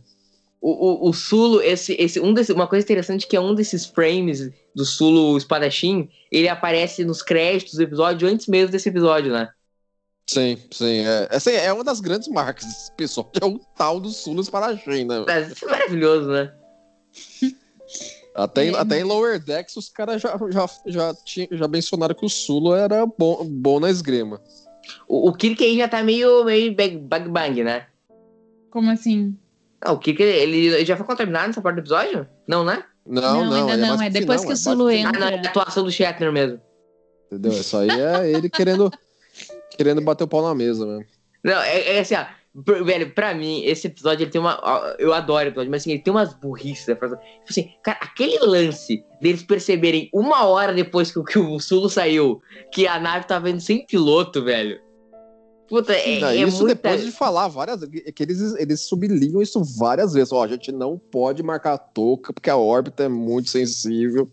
[0.64, 3.86] O, o, o Sulo, esse, esse, um desse, uma coisa interessante que é um desses
[3.86, 9.50] frames do Sulo espadachim, ele aparece nos créditos do episódio antes mesmo desse episódio, né?
[10.26, 11.06] Sim, sim.
[11.06, 15.04] É, essa é uma das grandes marcas desse episódio, é o tal do Sulo espadachim,
[15.04, 15.26] né?
[15.52, 16.54] Isso é maravilhoso, né?
[18.34, 18.78] Até, em, É.
[18.80, 22.74] até em Lower Decks os caras já, já, já, tinha, já mencionaram que o Sulo
[22.74, 24.42] era bom, bom na esgrima.
[25.08, 27.86] O, o Kirk aí já tá meio, meio bag, bag bang, né?
[28.72, 29.38] Como assim?
[29.84, 32.28] Ah, o Kirk, ele, ele já foi contaminado nessa parte do episódio?
[32.48, 32.84] Não, né?
[33.06, 34.02] Não, não, ainda é não.
[34.02, 35.20] É depois final, que o é Sulu mais pro Ah, entra.
[35.20, 36.62] não, é a atuação do Shatner mesmo.
[37.32, 37.52] Entendeu?
[37.52, 38.90] Isso aí é ele querendo,
[39.78, 41.06] querendo bater o pau na mesa mesmo.
[41.44, 42.26] Não, é, é assim, ó.
[42.56, 44.62] Velho, pra mim, esse episódio ele tem uma.
[45.00, 46.86] Eu adoro o episódio, mas assim, ele tem umas burrices.
[46.86, 46.94] Né?
[46.94, 47.18] Tipo
[47.50, 52.40] assim, cara, aquele lance deles perceberem uma hora depois que, o- que o Sulo saiu
[52.72, 54.80] que a nave tava indo sem piloto, velho.
[55.68, 56.76] Puta, é, Não, é isso muita...
[56.76, 60.32] depois de falar várias vezes, que eles, eles sublinham isso várias vezes.
[60.32, 64.30] Ó, a gente não pode marcar a touca porque a órbita é muito sensível.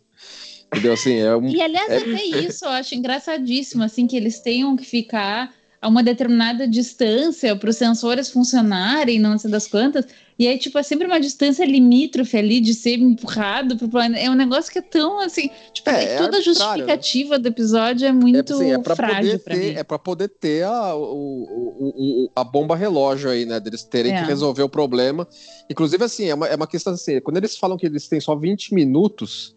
[0.66, 0.93] Entendeu?
[0.93, 1.49] Assim, é um.
[1.49, 5.88] E aliás, É- até isso eu acho engraçadíssimo, assim, que eles tenham que ficar a
[5.88, 10.05] uma determinada distância para os sensores funcionarem, não sei das quantas.
[10.38, 14.23] E aí, tipo, é sempre uma distância limítrofe ali de ser empurrado pro planeta.
[14.25, 15.51] É um negócio que é tão assim.
[15.73, 18.97] Tipo, É, é toda a arbitrário, justificativa do episódio é É, muito assim, é pra
[18.97, 19.66] frágil pra mim.
[19.71, 21.95] é pra poder ter a, o, o-
[22.27, 23.59] o- a bomba relógio aí, né?
[23.61, 24.21] Deles terem É.
[24.23, 25.27] que resolver o problema.
[25.71, 28.35] Inclusive, assim, é uma, é uma questão assim, quando eles falam que eles têm só
[28.35, 29.55] 20 minutos,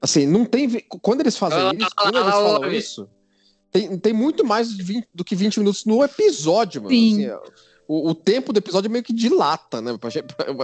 [0.00, 0.68] assim, não tem.
[1.02, 3.08] Quando eles fazem Ah, isso, ah, quando ah, eles ah, falam isso,
[3.80, 6.94] tem, tem muito mais de 20 do que 20 minutos no episódio, mano.
[6.94, 7.26] Sim.
[7.26, 7.36] Assim,
[7.88, 9.96] o, o tempo do episódio meio que dilata, né?
[9.96, 10.46] Pra gente- pra-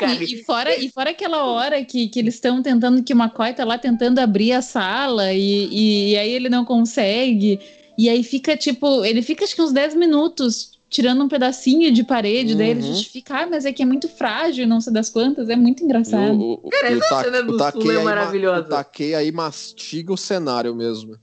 [0.00, 3.16] Não, e, e fora, e fora aquela hora que, que eles estão tentando, que o
[3.16, 7.60] McCoy tá lá tentando abrir a sala e, e, e aí ele não consegue.
[7.96, 12.02] E aí fica tipo, ele fica acho que uns 10 minutos tirando um pedacinho de
[12.02, 12.88] parede, daí ele Uhum.
[12.88, 16.34] justifica, ah, mas é que é muito frágil, não sei das quantas, é muito engraçado.
[16.36, 18.66] o, o, Cara, essa cena do Sul é maravilhosa.
[18.66, 21.16] O Takei aí mastiga o cenário mesmo.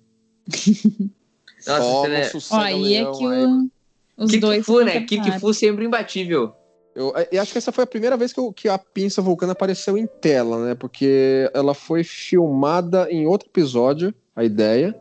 [1.66, 3.70] Nossa, Toma cena é- sossega Ó, aí é que o,
[4.18, 4.58] os dois.
[4.66, 5.02] Kickfu, se né?
[5.02, 6.54] Kickfu sempre imbatível.
[6.96, 9.52] Eu, eu acho que essa foi a primeira vez que, eu- que a pinça vulcana
[9.52, 10.76] apareceu em tela, né?
[10.76, 14.96] Porque ela foi filmada em outro episódio, a ideia.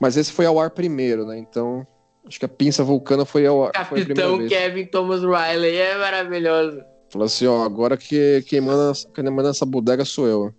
[0.00, 1.38] Mas esse foi ao ar primeiro, né?
[1.38, 1.86] Então,
[2.26, 3.70] acho que a pinça vulcana foi ao ar.
[3.86, 4.50] Foi a primeira Capitão vez.
[4.50, 6.82] Kevin Thomas Riley é maravilhoso.
[7.10, 10.52] Falou assim, ó, agora que quem manda, quem manda nessa bodega sou eu.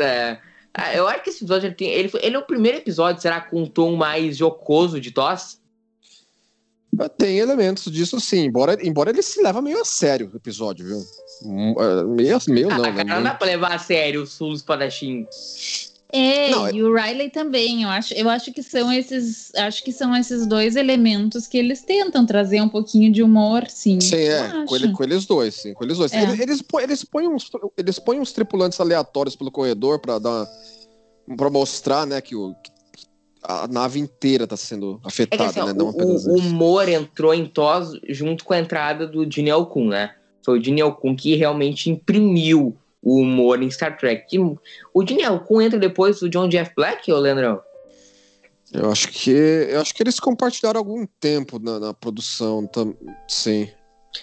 [0.00, 0.38] É.
[0.76, 1.88] Ah, eu acho que esse episódio ele tem.
[1.88, 5.58] Ele, foi- ele é o primeiro episódio, será, com um tom mais jocoso de tosse?
[7.16, 10.98] Tem elementos disso sim, embora, embora ele se leva meio a sério o episódio, viu?
[11.44, 13.14] Hum, é, Meio, meio Ah, não, cara, né?
[13.16, 15.26] não dá pra levar a sério o Sul Espadachim.
[16.16, 17.82] É, Não, e o Riley também.
[17.82, 21.82] Eu acho, eu acho que são esses, acho que são esses dois elementos que eles
[21.82, 24.00] tentam trazer um pouquinho de humor, sim.
[24.00, 26.12] Sim, é, com, ele- com eles dois, sim, com eles dois.
[26.12, 26.22] É.
[26.22, 30.46] Eles, eles, põem, eles, põem uns, eles põem uns tripulantes aleatórios pelo corredor pra dar
[31.36, 32.70] para mostrar, né, que, o, que
[33.42, 36.88] a nave inteira tá sendo É que afetada, assim, né, não o, apenas o humor
[36.88, 40.14] entrou em tos junto com a entrada do Gene Kun, né?
[40.44, 44.26] Foi o Gene Kun que realmente imprimiu o humor em Star Trek.
[44.94, 47.60] O Gene Kun entra depois do John Jeff Black, ô Leandrão?
[48.72, 52.94] Eu acho que eu acho que eles compartilharam algum tempo na, na produção, tam,
[53.28, 53.68] sim.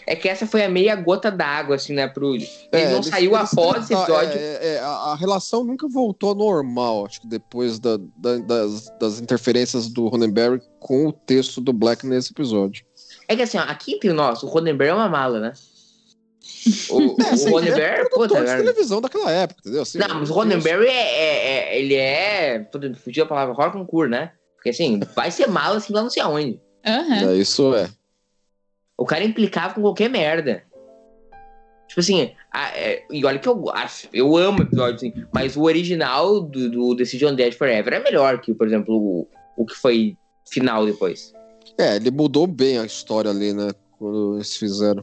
[0.08, 2.08] É que essa foi a meia gota d'água, assim, né?
[2.08, 2.34] Pro...
[2.36, 4.40] Ele É, não eles- saiu eles após esse episódio.
[4.40, 8.90] é, é, a, a relação nunca voltou ao normal, acho que depois da- da- das,
[9.00, 12.86] das interferências do Ronenberry com o texto do Black nesse episódio.
[13.28, 15.54] É que assim, ó, aqui entre nós, o Roddenberry é uma mala, né?
[16.90, 18.62] O, É, assim, o Roddenberry, puta, Produtor de cara.
[18.64, 19.82] televisão daquela época, entendeu?
[19.82, 22.60] Assim, Não, mas o Roddenberry é, é- é- ele é.
[22.60, 24.32] Puta, Fugiu a palavra horror concurso, né?
[24.56, 26.60] Porque assim, vai ser mala assim lá não sei aonde.
[26.86, 27.32] Aham.
[27.32, 27.90] É, isso é.
[28.98, 30.64] O cara implicava com qualquer merda.
[31.88, 35.58] Tipo assim, a- é, e olha que eu acho, eu amo o episódio, assim, mas
[35.58, 39.74] o original do, do Decision Dead Forever é melhor que, por exemplo, o, o que
[39.76, 40.16] foi
[40.50, 41.34] final depois.
[41.78, 43.72] É, ele mudou bem a história ali, né?
[43.98, 45.02] Quando eles fizeram.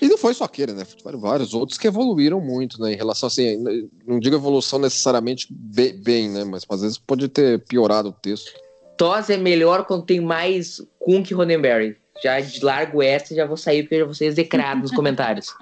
[0.00, 0.84] E não foi só aquele, né?
[0.84, 2.92] Tiveram vários outros que evoluíram muito, né?
[2.92, 3.62] Em relação assim,
[4.06, 6.44] não digo evolução necessariamente be- bem, né?
[6.44, 8.50] Mas às vezes pode ter piorado o texto.
[8.96, 11.96] TOS é melhor quando tem mais Kun que Roddenberry.
[12.20, 15.54] Já de largo essa, já vou sair porque eu já vou ser execrado nos comentários.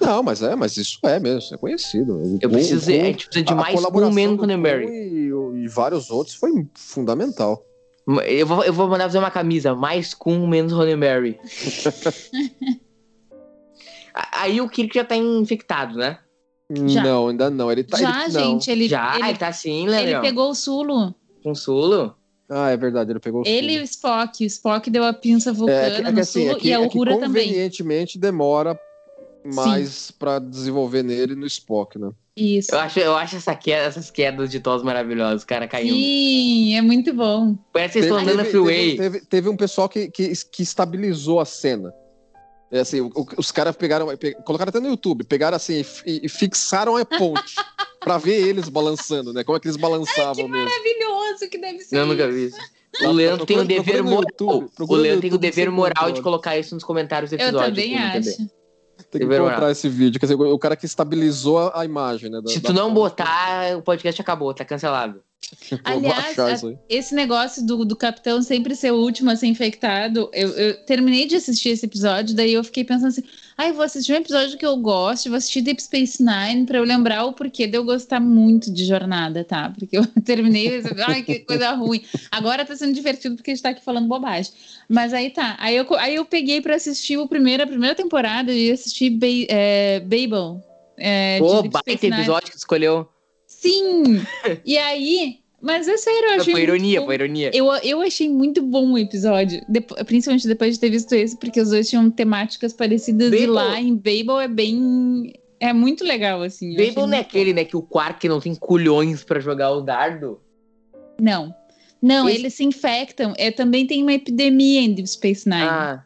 [0.00, 2.14] Não, mas é, mas isso é mesmo, isso é conhecido.
[2.16, 4.38] O Eu Kun- preciso, o a gente precisa de a- mais Kun colaboração menos.
[4.38, 4.48] Kun
[4.88, 5.30] E,
[5.64, 7.60] e vários outros foi fundamental.
[8.24, 11.40] Eu vou, eu vou mandar fazer uma camisa, mais Kun, menos Roddenberry.
[14.32, 16.18] Aí o Kirk já tá infectado, né?
[16.86, 17.02] Já.
[17.02, 17.70] Não, ainda não.
[17.70, 17.98] Ele tá.
[17.98, 20.20] Já, ele, gente, ele, já, ele, ele tá assim, ele Leandrão.
[20.22, 21.14] pegou o Sulo.
[21.42, 22.14] Com Sulo.
[22.48, 24.42] Ah, é verdade, ele pegou o Ele e o Spock.
[24.42, 26.68] O Spock deu a pinça vulcana É, que- é que no assim, Sulo é que,
[26.68, 27.46] e a é que Uhura também.
[27.48, 28.78] convenientemente demora
[29.44, 32.10] mais pra desenvolver nele e no Spock, né?
[32.36, 32.74] Isso.
[32.74, 35.94] Eu acho, eu acho essa queda, essas quedas de tos maravilhosas, cara caindo.
[35.94, 37.56] Sim, é muito bom.
[37.72, 38.96] Parece que vocês estão andando na teve, freeway.
[38.96, 41.92] teve, teve um pessoal que, que, que estabilizou a cena.
[42.70, 46.26] É assim, o- o- os caras pegaram, pe- colocaram até no YouTube, pegaram assim e,
[46.26, 47.54] e fixaram a ponte
[48.00, 49.44] pra ver eles balançando, né?
[49.44, 50.68] Como é que eles balançavam mesmo.
[50.68, 51.96] Maravilhoso que deve ser.
[51.96, 52.58] Eu nunca vi isso.
[53.02, 54.22] O Leandro tem o dever moral.
[54.22, 57.68] YouTube, O Leandro tem o dever moral de colocar isso nos comentários do Eu episódio.
[57.68, 58.28] também no TB.
[58.30, 58.36] acho.
[58.38, 58.46] Tem
[59.12, 59.70] que Dever encontrar moral.
[59.70, 60.18] esse vídeo.
[60.18, 62.40] Quer dizer, o cara que estabilizou a, imagem, né?
[62.40, 65.22] da- Se tu não botar, o podcast acabou, tá cancelado.
[65.70, 66.78] Vou Aliás, aí.
[66.88, 71.26] Esse negócio do, do capitão sempre ser o último a ser infectado, eu, eu terminei
[71.26, 73.22] de assistir esse episódio, daí eu fiquei pensando assim,
[73.56, 76.84] ai, vou assistir um episódio que eu gosto, vou assistir Deep Space Nine pra eu
[76.84, 79.72] lembrar o porquê de eu gostar muito de jornada, tá?
[79.78, 82.02] Porque eu terminei, ai, que coisa ruim.
[82.30, 84.52] Agora tá sendo divertido porque a gente tá aqui falando bobagem.
[84.88, 88.52] Mas aí tá, aí eu, aí eu peguei pra assistir o primeiro, a primeira temporada
[88.52, 90.60] e assisti ba é, Babel.
[90.98, 93.08] É, de Pô, baita episódio que escolheu.
[93.70, 94.22] Sim!
[94.64, 96.52] E aí, mas é sério, eu achei.
[96.52, 97.50] Foi ironia, foi ironia.
[97.54, 101.60] Eu, eu achei muito bom o episódio, depo- principalmente depois de ter visto esse, porque
[101.60, 105.32] os dois tinham temáticas parecidas e Babel- lá em Babel é bem.
[105.58, 106.76] É muito legal, assim.
[106.76, 110.40] Babel não é aquele, né, que o Quark não tem culhões pra jogar o dardo.
[111.20, 111.54] Não.
[112.02, 113.32] Não, Esse- eles se infectam.
[113.38, 115.62] É, também tem uma epidemia em Deep Space Nine.
[115.62, 116.04] Ah,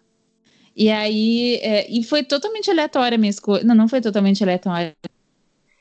[0.77, 1.57] E aí.
[1.63, 3.65] é, e foi totalmente aleatória a minha escolha.
[3.65, 4.95] Não, não foi totalmente aleatória.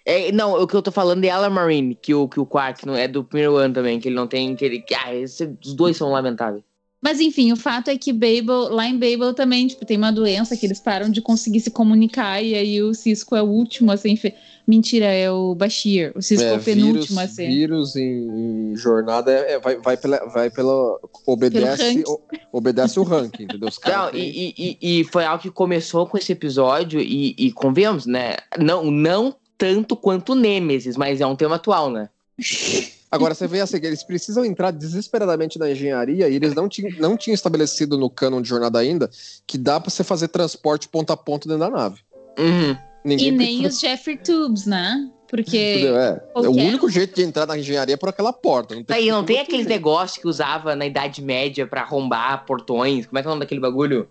[0.05, 2.85] É, não, o que eu tô falando é Alan Marine, que o, que o Quark
[2.85, 4.55] não é do primeiro ano também, que ele não tem.
[4.55, 6.63] Que ele, que, ah, esse- os dois são lamentáveis.
[7.01, 10.57] Mas enfim, o fato é que Babel, lá em Babel também, tipo, tem uma doença
[10.57, 13.95] que eles param de conseguir se comunicar e aí o Cisco é o último a
[13.95, 14.35] ser.
[14.67, 16.11] Mentira, é o Bashir.
[16.13, 17.47] O Cisco é, É, o penúltimo a ser.
[17.47, 22.19] vírus em, em jornada é, é- vai, vai pela, vai pela obedece, o-
[22.51, 23.69] obedece o ranking, entendeu?
[23.69, 24.19] Os Não, e,
[24.57, 28.35] e, e- e foi algo que começou com esse episódio, e, e convenhamos, né?
[28.59, 32.09] Não, não tanto quanto o Nemesis, mas é um tema atual, né?
[33.11, 36.91] Agora você vê assim, que eles precisam entrar desesperadamente na engenharia e eles não tinham,
[36.99, 39.09] não tinham estabelecido no canon de jornada ainda
[39.47, 41.99] que dá pra você fazer transporte ponto a ponto dentro da nave.
[42.37, 42.77] Uhum.
[43.03, 45.09] Ninguém E nem precisa- os Jeffrey Tubes, né?
[45.27, 45.57] Porque.
[45.57, 48.75] É, é o qualquer único um- jeito de entrar na engenharia é por aquela porta.
[48.75, 49.67] Não tem, Aí, não tem jeito.
[49.69, 53.05] negócios que usava na Idade Média pra arrombar portões.
[53.07, 54.07] Como é que é o nome daquele bagulho?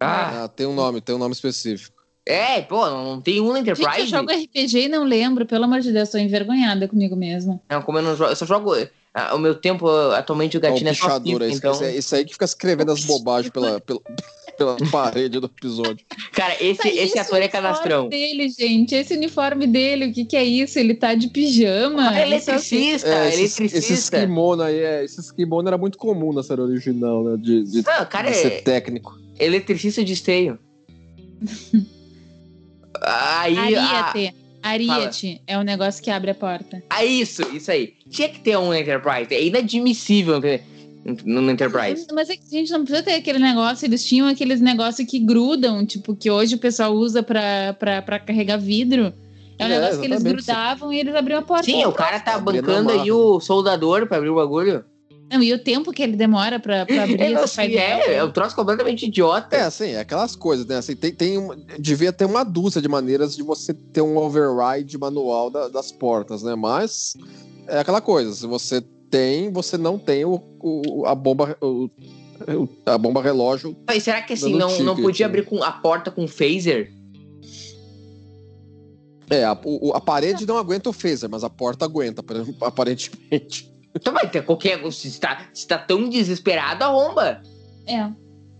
[0.00, 1.95] Ah, Ah, tem um nome, tem um nome específico.
[2.26, 4.06] É, pô, não tem um na Gente, eu Enterprise.
[4.10, 7.60] jogo RPG e não lembro, pelo amor de Deus, tô envergonhada comigo mesma.
[7.70, 8.72] Não, como eu não jogo, eu só jogo.
[9.14, 11.72] ah, o meu tempo, atualmente, o É um gatinho é só FIFA, é esse, então.
[11.72, 14.00] esse, esse aí que fica escrevendo as bobagens pela, pela,
[14.58, 16.04] pela parede do episódio.
[16.32, 18.08] Cara, esse, Tá, esse isso, ator é o uniforme canastrão.
[18.08, 18.94] dele, gente.
[18.94, 20.78] Esse uniforme dele, o que que é isso?
[20.78, 22.10] Ele tá de pijama.
[22.10, 22.74] Ah, Isso é o quê?
[22.74, 23.78] eletricista, É, eletricista.
[23.78, 27.36] esses kimono aí, é, esses kimono era muito comum na série original, né?
[27.38, 29.16] De, de, Não, o cara de é ser técnico.
[29.38, 30.58] eletricista de esteio.
[33.06, 34.36] Aí, a, Ariete.
[34.62, 36.82] Ariete é o negócio que abre a porta.
[36.90, 37.94] ah, isso, isso aí.
[38.10, 39.32] Tinha que ter um Enterprise.
[39.32, 40.40] É inadmissível
[41.24, 42.06] no Enterprise.
[42.12, 43.86] Mas é que a gente não precisa ter aquele negócio.
[43.86, 48.18] Eles tinham aqueles negócios que grudam, tipo, que hoje o pessoal usa pra, pra, pra
[48.18, 49.12] carregar vidro.
[49.58, 51.64] É um É, negócio que eles grudavam e eles abriam a porta.
[51.64, 54.84] Sim, o cara tá bancando aí o soldador pra abrir o bagulho.
[55.30, 57.78] Não, e o tempo que ele demora pra, pra abrir É, não, painel.
[57.80, 59.56] é, é um troço completamente idiota.
[59.56, 60.76] É, assim, é aquelas coisas, né?
[60.76, 64.96] Assim, tem, tem uma- devia ter uma dúzia de maneiras de você ter um override
[64.96, 66.54] manual da- das portas, né?
[66.54, 67.14] Mas
[67.66, 71.90] é aquela coisa, se você tem, você não tem o, o- a bomba o-
[72.84, 73.76] a bomba relógio.
[73.88, 75.30] Mas será que assim, não, não podia né?
[75.30, 76.92] abrir com a porta com phaser?
[79.28, 82.22] É, a, o- a parede não aguenta o phaser, mas a porta aguenta,
[82.62, 83.74] aparentemente.
[83.96, 84.80] Então vai ter qualquer.
[84.92, 87.42] Se tá, se tá tão desesperado, arromba.
[87.86, 88.08] É.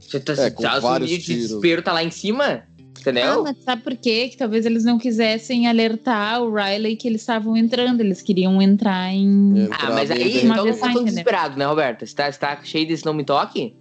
[0.00, 3.42] Se tá, É, com tá, vários de desespero tá lá em cima, Ah, entendeu?
[3.42, 4.28] mas sabe por quê?
[4.28, 8.00] Que talvez eles não quisessem alertar o Riley que eles estavam entrando.
[8.00, 9.68] Eles queriam entrar em.
[9.72, 11.04] ah, mas aí então não tá tão entendeu?
[11.04, 12.06] desesperado, né, Roberta?
[12.06, 13.74] Você tá, você tá cheio desse não me toque?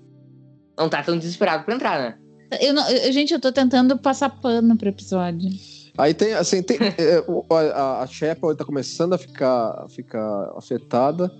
[0.77, 2.15] Não tá tão desesperado pra entrar, né?
[2.61, 5.49] Eu não- eu- gente, eu tô tentando passar pano pro episódio.
[5.97, 7.23] Aí tem, assim, tem, é,
[7.73, 11.31] a, a Shepard tá começando a ficar, a ficar afetada.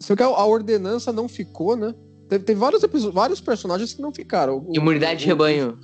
[0.00, 1.94] Só que a, ordenança não ficou, né?
[2.28, 4.58] Teve, teve vários, vários personagens que não ficaram.
[4.66, 5.78] O- Imunidade de o- rebanho.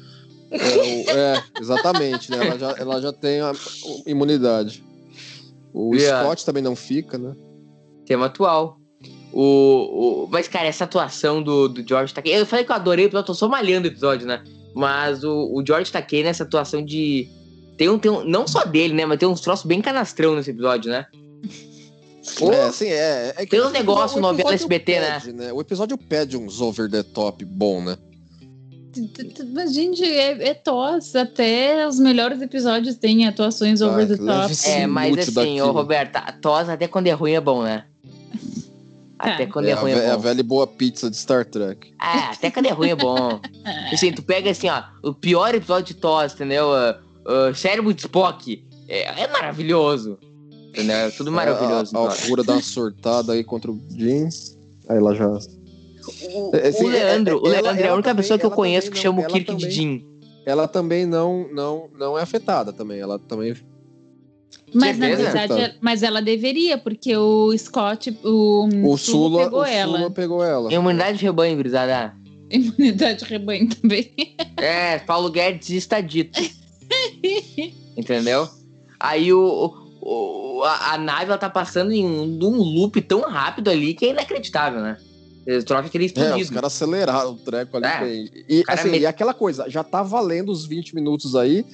[0.51, 2.39] É, o- é, exatamente, né?
[2.47, 3.53] Ela já, ela já tem a
[4.07, 4.83] imunidade.
[5.73, 6.25] O Yeah.
[6.25, 7.35] Scott também não fica, né?
[8.05, 8.79] Tema atual.
[9.33, 12.35] O, o, mas, cara, essa atuação do, do George Takei.
[12.37, 14.43] Eu falei que eu adorei o episódio, tô só malhando o episódio, né?
[14.75, 17.29] Mas o, o George Takei nessa atuação de.
[17.77, 18.25] Tem um, tem um.
[18.25, 19.07] Não só dele, né?
[19.07, 21.07] Mas tem uns troços bem canastrão nesse episódio, né?
[22.39, 25.53] Pô, É, assim, é, é que Tem uns o negócios episódio novela SBT, pede, né?
[25.53, 27.97] O episódio pede uns over the top bom, né?
[29.53, 31.15] Mas, gente, é, é tos.
[31.15, 34.55] Até os melhores episódios têm atuações over Ah, the top.
[34.65, 37.85] É, mas assim, ô Roberta, a tos até quando é ruim é bom, né?
[39.23, 39.53] Até Tá.
[39.53, 40.23] quando É é a, ruim é é a bom.
[40.23, 41.93] velha e boa pizza de Star Trek.
[42.01, 43.39] É, até quando é ruim é bom.
[43.93, 46.73] Assim, tu pega assim, ó, o pior episódio de tos, entendeu?
[46.73, 48.65] Ah, ah, Cérebro de Spock.
[48.89, 50.19] É, é maravilhoso.
[50.71, 50.97] Entendeu?
[50.97, 51.97] É tudo maravilhoso.
[51.97, 54.29] A, a, a dá uma surtada aí contra o Jim.
[54.89, 55.29] Aí ela já.
[55.29, 58.39] O, É, assim, o Leandro, é- é- o Leandro ela- é a única também- pessoa
[58.39, 60.07] que eu conheço que chama não- o ela Kirk de também- Jim.
[60.47, 62.99] Ela também não, não, não é afetada também.
[63.01, 63.55] Ela também.
[64.73, 69.61] Mas na verdade, é- mas ela deveria, porque o Scott, o, O Sulu Sula, pegou
[69.61, 69.99] o ela.
[69.99, 70.73] Sula pegou ela.
[70.73, 72.15] Imunidade de rebanho, gurizada.
[72.51, 74.13] Imunidade de rebanho também.
[74.57, 76.39] É, Paulo Guedes está dito.
[77.97, 78.49] Entendeu?
[78.99, 79.73] Aí o,
[80.03, 84.07] o- a, a nave ela tá passando em um, num loop tão rápido ali que
[84.07, 84.97] é inacreditável, né?
[85.47, 86.53] Eles trocam aquele É, os explodido.
[86.55, 88.43] caras aceleraram o treco ali É.
[88.49, 91.65] E, assim, met- e aquela coisa, já tá valendo os 20 minutos aí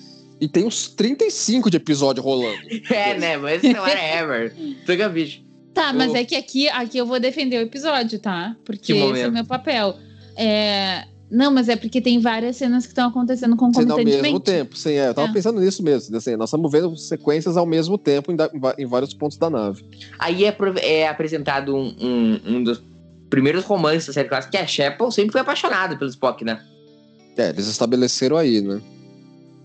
[0.40, 2.58] e tem uns 35 de episódio rolando.
[2.90, 3.36] É, né?
[3.36, 4.54] Mas whatever.
[4.86, 5.42] Pega bicho.
[5.72, 8.56] Tá, mas O- é que aqui, aqui eu vou defender o episódio, tá?
[8.64, 9.96] Porque Que esse é o meu papel.
[10.36, 11.04] É...
[11.30, 14.22] Não, mas é porque tem várias cenas que estão acontecendo Sendo ao concomitantemente.
[14.22, 14.76] mesmo tempo.
[14.76, 15.32] Sim, é, eu tava É.
[15.32, 16.16] pensando nisso mesmo.
[16.16, 19.84] Assim, nós estamos vendo sequências ao mesmo tempo em, da- em vários pontos da nave.
[20.20, 22.80] Aí é, é apresentado um, um, um dos
[23.28, 26.62] primeiros romances da série clássica, que é a Shepard sempre foi apaixonada pelo Spock, né?
[27.36, 28.80] É, eles estabeleceram aí, né?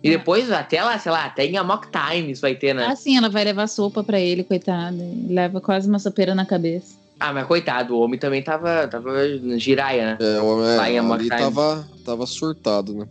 [0.03, 2.87] E depois, até lá, sei lá, até em Amok Time isso vai ter, né?
[2.89, 4.97] Ah, sim, ela vai levar sopa pra ele, coitada.
[4.97, 6.95] e Leva quase uma sopeira na cabeça.
[7.19, 9.11] Ah, mas coitado, o homem também tava, tava
[9.59, 10.17] giraia, né?
[10.19, 11.39] É, o é, Vai em Amok ali Time.
[11.39, 13.07] tava, tava surtado, né?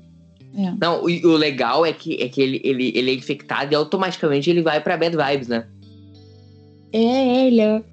[0.57, 0.75] É.
[0.81, 4.51] Não, o, o legal é que, é que ele, ele, ele é infectado e automaticamente
[4.51, 5.65] ele vai pra Bad Vibes, né?
[6.93, 7.85] É, ele.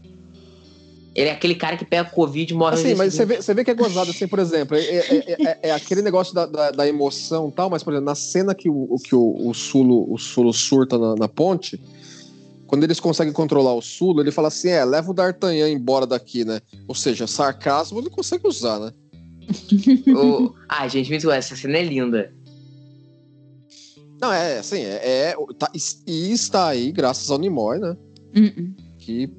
[1.18, 3.64] Ele é aquele cara que pega Covid e morre Assim, mas você vê, você vê
[3.64, 6.88] que é gozado, assim, por exemplo, é, é- é- é aquele negócio da, da, da
[6.88, 10.18] emoção e tal, mas, por exemplo, na cena que o, que o, o Sulo, o
[10.20, 11.82] Sulo surta na, na ponte,
[12.68, 16.46] quando eles conseguem controlar o Sulo, ele fala assim, é, leva o D'Artagnan embora daqui,
[16.46, 16.62] né?
[16.88, 18.92] Ou seja, sarcasmo ele consegue usar, né?
[20.16, 22.32] O- Ah, gente, muito essa cena é linda.
[24.22, 25.72] Não, é, assim, é, é tá-
[26.06, 27.98] e está aí graças ao Nimoy, né?
[28.36, 28.74] Uh-uh.
[29.00, 29.30] Que,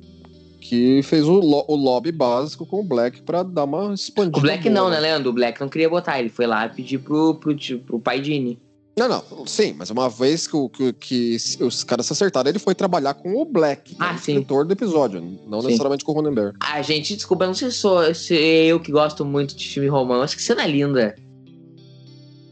[0.61, 4.39] que fez o, lo- o lobby básico com o Black pra dar uma expandida.
[4.39, 5.31] O Black boa, não, né, Leandro?
[5.31, 8.59] O Black não queria botar, ele foi lá pedir pro, pro, tio- pro pai Dini.
[8.99, 12.59] Não, não, sim, mas uma vez que, o- que, que os caras se acertaram, ele
[12.59, 14.33] foi trabalhar com o Black, Ah, o sim.
[14.33, 15.69] escritor do episódio, não Sim.
[15.69, 16.57] necessariamente com o Ronenberg.
[16.59, 20.35] Ah, gente, desculpa, não sei se, sou, se eu que gosto muito de filme romance,
[20.35, 21.15] que cena linda.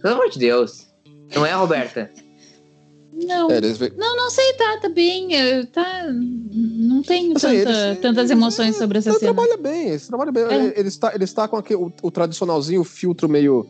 [0.01, 0.87] Pelo amor de Deus.
[1.35, 2.09] Não é, Roberta?
[3.25, 5.33] Não, É, eles, não, não sei, tá, tá bem.
[5.33, 9.33] eu- Tá, não tenho tanta- eles- tantas eles- emoções sobre essa ele cena.
[9.33, 10.43] trabalha bem, ele trabalha bem.
[10.45, 10.55] É.
[10.55, 13.67] Ele, ele está, ele está com aquele, o, o tradicionalzinho, o filtro meio,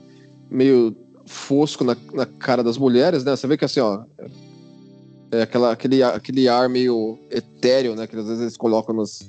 [0.50, 3.36] meio fosco na, na cara das mulheres, né?
[3.36, 4.02] Você vê que assim, ó.
[5.30, 8.06] É aquela, aquele, aquele ar meio etéreo, né?
[8.06, 9.20] Que às vezes eles colocam nos,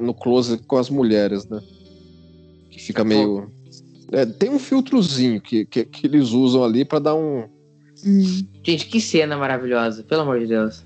[0.00, 1.60] no close com as mulheres, né?
[2.70, 3.50] Que fica meio.
[4.12, 7.44] É, tem um filtrozinho que, que, que eles usam ali pra dar um.
[8.04, 8.42] Hum.
[8.62, 10.84] Gente, que cena maravilhosa, pelo amor de Deus.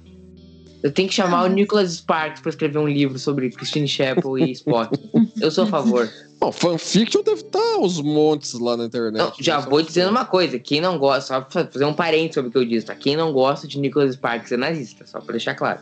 [0.85, 4.39] Eu tenho que chamar Ah, o Nicholas Sparks pra escrever um livro sobre Christine Chapel
[4.39, 4.95] e Spock.
[5.41, 6.11] Eu sou a favor.
[6.39, 9.17] Bom, fanfiction deve estar aos montes lá na internet.
[9.17, 12.49] Não, já vou dizendo uma coisa: quem não gosta, só pra fazer um parênteses sobre
[12.51, 12.95] o que eu disse, tá?
[12.95, 15.81] Quem não gosta de Nicholas Sparks é nazista, só pra deixar claro.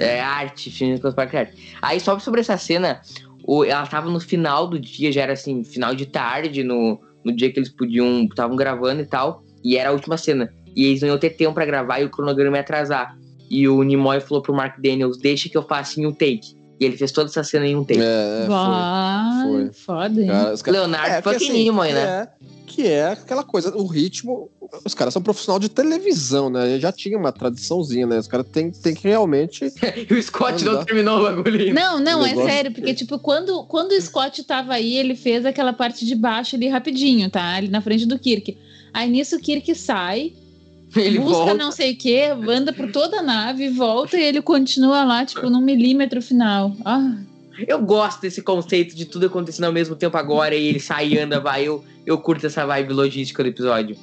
[0.00, 1.76] É arte, filme Nicholas Sparks é arte.
[1.80, 3.00] Aí, só sobre essa cena,
[3.44, 7.32] o, ela tava no final do dia, já era assim, final de tarde, no, no
[7.34, 10.52] dia que eles podiam, estavam gravando e tal, e era a última cena.
[10.74, 13.16] E eles não iam ter tempo pra gravar e o cronograma ia atrasar.
[13.50, 16.56] E o Nimoy falou pro Mark Daniels: deixa que eu faça em um take.
[16.80, 18.00] E ele fez toda essa cena em um take.
[18.02, 19.72] É, Vai, foi.
[19.72, 20.26] foda, hein?
[20.26, 22.00] Cara, os caras- Leonardo que fucking Nimoy, que né?
[22.00, 22.28] É,
[22.66, 24.50] que é aquela coisa, o ritmo.
[24.84, 26.78] Os caras são profissional de televisão, né?
[26.80, 28.18] Já tinha uma tradiçãozinha, né?
[28.18, 29.70] Os caras têm tem que realmente.
[30.08, 30.84] E o Scott não Andar.
[30.86, 31.74] terminou o bagulho.
[31.74, 35.72] Não, não, é sério, porque, tipo, quando, quando o Scott tava aí, ele fez aquela
[35.72, 37.54] parte de baixo ali rapidinho, tá?
[37.54, 38.56] Ali na frente do Kirk.
[38.94, 40.32] Aí nisso o Kirk sai,
[40.96, 41.54] Ele busca volta.
[41.54, 45.48] não sei o que, anda por toda a nave, volta e ele continua lá, tipo,
[45.48, 46.74] num milímetro final.
[46.84, 47.14] Ah,
[47.66, 51.18] Eu gosto desse conceito de tudo acontecendo ao mesmo tempo agora e ele sai e
[51.18, 51.64] anda, vai.
[51.64, 53.96] Eu, eu curto essa vibe logística do episódio.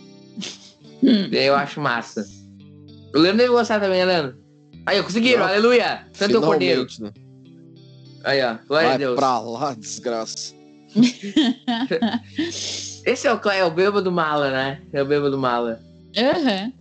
[1.03, 1.29] Hum.
[1.31, 2.25] Eu acho massa.
[3.15, 4.37] O Leandro deve gostar também, né, Leandro?
[4.85, 5.47] Aí, conseguiram, Não.
[5.47, 6.07] aleluia!
[6.13, 6.87] Santo é o cordeiro.
[6.99, 7.11] Né?
[8.23, 9.15] Aí, ó, glória a Vai Deus.
[9.15, 10.53] pra lá, desgraça.
[13.05, 14.81] Esse é o, é o bêbado mala, né?
[14.91, 15.79] É o bêbado mala.
[16.17, 16.71] Aham.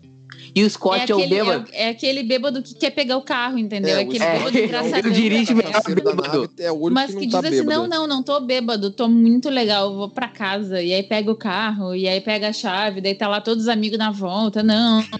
[0.54, 1.68] E o Scott é, é o aquele, bêbado.
[1.72, 3.96] é, é aquele bêbado que quer pegar o carro, entendeu?
[3.96, 5.10] É, É, aquele é, bêbado eu engraçadão.
[5.12, 6.50] dirige O melhor da bêbado.
[6.58, 7.88] é o único Mas que que não diz tá assim, bêbado.
[7.88, 10.80] não, não, não tô bêbado, tô muito legal, vou pra casa.
[10.82, 13.68] E aí pega o carro, e aí pega a chave, daí tá lá todos os
[13.68, 14.62] amigos na volta.
[14.62, 15.04] Não,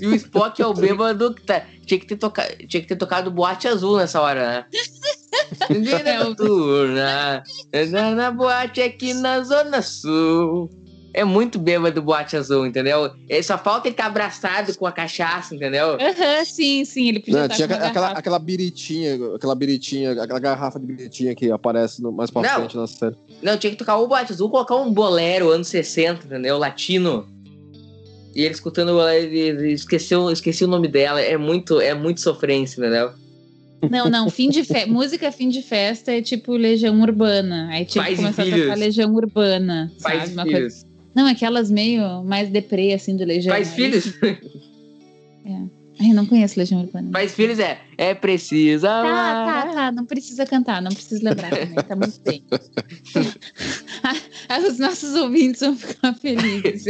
[0.00, 1.62] E o Spock é o bêbado que tá.
[1.84, 2.42] Tinha que ter, toca...
[2.66, 4.64] Tinha que ter tocado boate azul nessa hora, né?
[6.04, 7.44] É o- Noturna,
[7.92, 10.68] na, na boate aqui na Zona Sul.
[11.18, 13.10] É muito bêbado boate azul, entendeu?
[13.26, 15.94] Ele só falta ele estar abraçado com a cachaça, entendeu?
[15.94, 18.18] Aham, sim, sim, ele podia Não, estar tinha aquela, garrafa.
[18.18, 22.54] aquela biritinha, aquela biritinha, aquela garrafa de biritinha que aparece no- mais pra Não.
[22.56, 23.16] frente na série.
[23.42, 26.58] Não, tinha que tocar o boate azul, colocar um bolero anos 60, entendeu?
[26.58, 27.26] Latino.
[28.34, 31.18] E ele escutando o bolero, ele ele esqueceu, esqueci o nome dela.
[31.22, 33.12] É muito, é muito sofrência, entendeu?
[33.90, 34.84] Não, não, fim de fe...
[34.86, 37.68] música fim de festa é tipo Legião Urbana.
[37.70, 40.32] Aí tinha Pais que começar a tocar Legião Urbana, Faz sabe?
[40.34, 40.85] Uma coisa...
[41.16, 43.54] Não, aquelas meio mais deprê, assim, do Legião.
[43.54, 44.12] Faz filhos.
[45.98, 47.08] Ai, eu não conheço Legião Urbana.
[47.10, 47.80] Faz filhos é.
[47.96, 48.88] É precisa.
[48.88, 49.92] Tá, tá, tá.
[49.92, 51.74] Não precisa cantar, não precisa lembrar também.
[51.74, 52.44] Tá muito bem.
[54.68, 56.84] Os nossos ouvintes vão ficar felizes.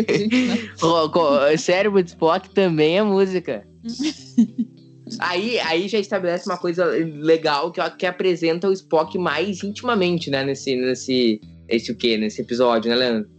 [0.82, 1.12] não-
[1.56, 3.64] Cérebro de Spock também é música.
[5.20, 10.42] aí, aí já estabelece uma coisa legal que, que apresenta o Spock mais intimamente, né?
[10.42, 12.16] Nesse, nesse, esse o quê?
[12.16, 13.35] Nesse episódio, né, Leandro?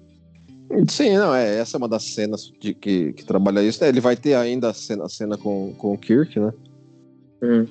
[0.89, 3.83] Sim, não, é, essa é uma das cenas de, que, que trabalha isso.
[3.83, 6.51] É, ele vai ter ainda a cena, a cena com, com o Kirk, né?
[7.41, 7.65] Hum.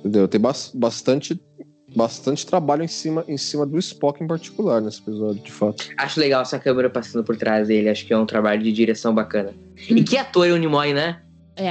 [0.00, 0.28] Entendeu?
[0.28, 1.40] Tem bas- bastante,
[1.94, 5.88] bastante trabalho em cima, em cima do Spock em particular nesse episódio, de fato.
[5.96, 7.88] Acho legal essa câmera passando por trás dele.
[7.88, 9.52] Acho que é um trabalho de direção bacana.
[9.88, 11.22] E que ator é o Nimoy, né?
[11.56, 11.70] É.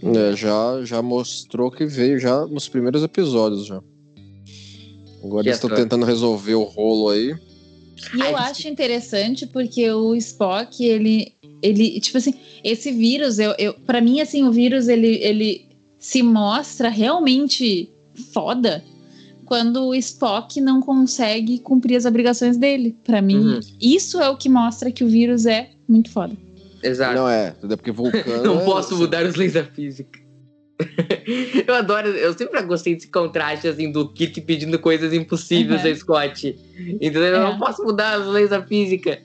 [0.00, 3.80] É, já, já mostrou que veio já nos primeiros episódios já.
[5.24, 7.34] Agora Que eles estão tentando resolver o rolo aí.
[8.14, 13.74] E eu acho interessante porque o Spock, ele, ele tipo assim, esse vírus, eu, eu,
[13.74, 15.66] para mim, assim, o vírus, ele, ele
[15.98, 17.90] se mostra realmente
[18.32, 18.84] foda
[19.44, 22.96] quando o Spock não consegue cumprir as obrigações dele.
[23.02, 23.60] Pra mim, Uhum.
[23.80, 26.36] isso é o que mostra que o vírus é muito foda.
[26.82, 27.14] Exato.
[27.16, 27.50] Não é?
[27.52, 28.42] Porque Vulcano.
[28.44, 30.20] Não é- posso mudar os leis da física.
[31.66, 35.90] eu adoro, eu sempre gostei desse contraste assim do Kirk pedindo coisas impossíveis Uhum.
[35.90, 36.56] a Scott.
[36.78, 37.22] Entendeu?
[37.24, 37.40] Eu É.
[37.40, 39.20] não posso mudar as leis da física.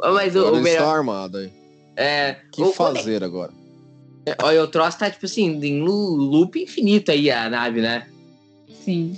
[0.00, 0.96] Mas o, Agora o ele está melhor.
[0.96, 1.50] armado aí.
[1.96, 3.52] É, O que o- quando é- fazer agora?
[4.42, 8.06] Olha, o troço tá, tipo assim, em loop infinito aí a nave, né?
[8.84, 9.16] Sim.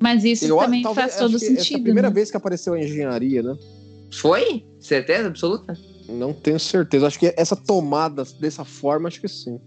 [0.00, 1.82] Mas isso Eu- também talvez- faz todo Essa é a sentido.
[1.82, 2.14] primeira né?
[2.14, 3.56] vez que apareceu a engenharia, né?
[4.12, 4.62] Foi?
[4.78, 5.76] Certeza absoluta?
[6.08, 7.06] Não tenho certeza.
[7.06, 9.58] Acho que essa tomada dessa forma, acho que sim.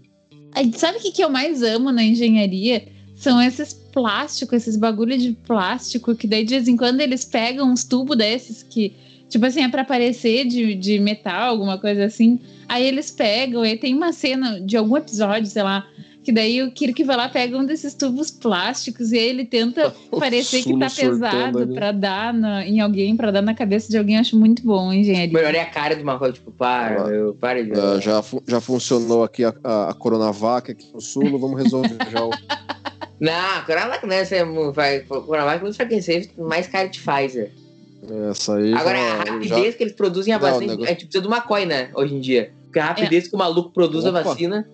[0.58, 2.84] Aí, sabe o que, que eu mais amo na engenharia?
[3.14, 7.70] São esses plásticos, esses bagulho de plástico, que daí de vez em quando eles pegam
[7.70, 8.92] uns tubos desses que,
[9.28, 12.40] tipo assim, é pra parecer de, de metal, alguma coisa assim.
[12.68, 15.86] Aí eles pegam, e tem uma cena de algum episódio, sei lá,
[16.22, 19.94] que daí o Kirk vai lá, pega um desses tubos plásticos e aí ele tenta
[20.10, 21.74] O parecer que tá pesado ali.
[21.74, 24.16] pra dar na- em alguém, pra dar na cabeça de alguém.
[24.16, 25.32] Eu acho muito bom a engenharia.
[25.32, 27.06] melhor é a cara do Marco, tipo, para, Ah.
[27.06, 27.72] meu, para de.
[27.72, 31.96] Ah, já, fu- já funcionou aqui a, a, a Coronavac aqui no Sul, vamos resolver
[32.12, 32.30] já o.
[33.20, 34.44] Não, Coronavac não é essa.
[34.72, 37.50] vai- Coronavac não vai ser mais cara de Pfizer.
[38.30, 38.72] Essa aí.
[38.74, 41.22] Agora, já- a já- rapidez que eles produzem a vacina, o negócio- a gente precisa
[41.22, 41.90] do McCoy, né?
[41.94, 42.52] Hoje em dia.
[42.64, 44.22] Porque a rapidez que o maluco produz a Opa.
[44.22, 44.68] vacina,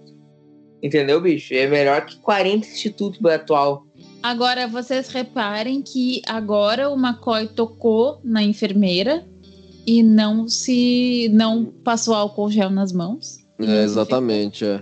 [0.85, 1.55] entendeu, bicho?
[1.55, 3.87] É melhor que 40 institutos atual.
[4.23, 9.27] Agora, vocês reparem que agora o McCoy tocou na enfermeira
[9.87, 11.29] e não se.
[11.33, 13.39] não passou álcool gel nas mãos.
[13.59, 14.81] É, exatamente, é.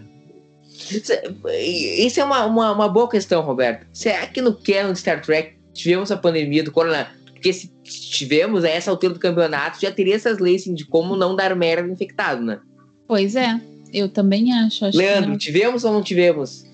[0.91, 3.87] Isso é- Isso é uma, uma, uma boa questão, Roberto.
[3.93, 7.09] Será que no canon de Star Trek tivemos a pandemia do corona?
[7.33, 11.17] Porque se tivemos, a essa altura do campeonato, já teria essas leis assim, de como
[11.17, 12.61] não dar merda infectado, né?
[13.09, 13.61] Pois é,
[13.93, 14.85] eu também acho.
[14.85, 15.39] acho que Leandro, não.
[15.39, 16.65] tivemos ou não tivemos?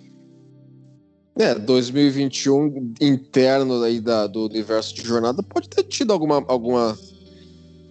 [1.39, 6.99] É, 2021 interno aí da, do universo de jornada pode ter tido alguma, alguma,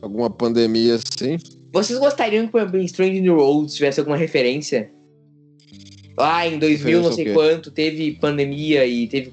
[0.02, 1.38] alguma pandemia assim.
[1.72, 4.92] Vocês gostariam que, por exemplo, em Strange New Worlds tivesse alguma referência?
[6.18, 9.32] Ah, em 2000, não sei quanto, teve pandemia e teve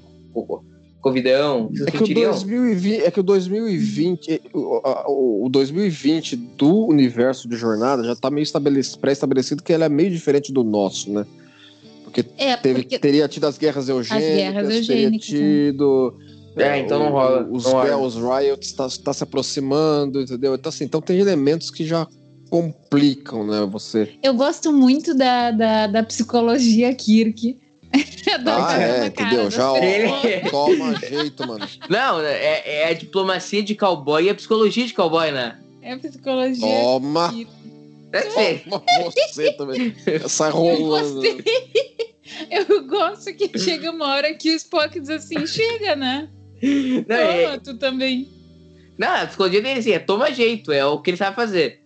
[1.05, 1.69] Covidão.
[1.71, 2.31] É que, o curtiriam?
[2.31, 8.03] 2020, é que o 2020, eh, o, a- o, o 2020 do universo de jornada
[8.03, 11.23] já tá meio estabelecido, pré-estabelecido que ele é meio diferente do nosso, né?
[12.03, 12.97] Porque É, teve, porque.
[12.97, 15.37] teria tido as guerras eugênicas, guerras teria eugênicas, né?
[15.37, 16.15] tido.
[16.57, 17.85] É, então não rola, Os não rola.
[17.85, 20.55] Bells Riots tá, tá se aproximando, entendeu?
[20.55, 22.07] Então, assim, então tem elementos que já
[22.49, 23.63] complicam, né?
[23.71, 24.09] Você.
[24.23, 27.59] Eu gosto muito da, da, da psicologia Kirk.
[28.47, 29.49] Ah, é, entendeu?
[29.49, 29.77] Já, ó,
[30.49, 31.67] toma jeito, mano.
[31.89, 35.57] Não, é, é a diplomacia de cowboy e a psicologia de cowboy, né?
[35.81, 36.67] É a psicologia.
[36.67, 37.31] Toma!
[37.31, 37.51] Kirk.
[38.11, 38.61] Tá feio.
[39.05, 39.95] Você também.
[40.27, 41.21] Sai rolando.
[41.21, 41.43] Gostei.
[42.49, 46.29] Eu gosto que chega uma hora que o Spock diz assim, chega, né?
[47.07, 48.29] Não, é, Toma, tu também.
[48.97, 51.81] não, a psicologia dele assim, é toma jeito, é o que ele sabe fazer.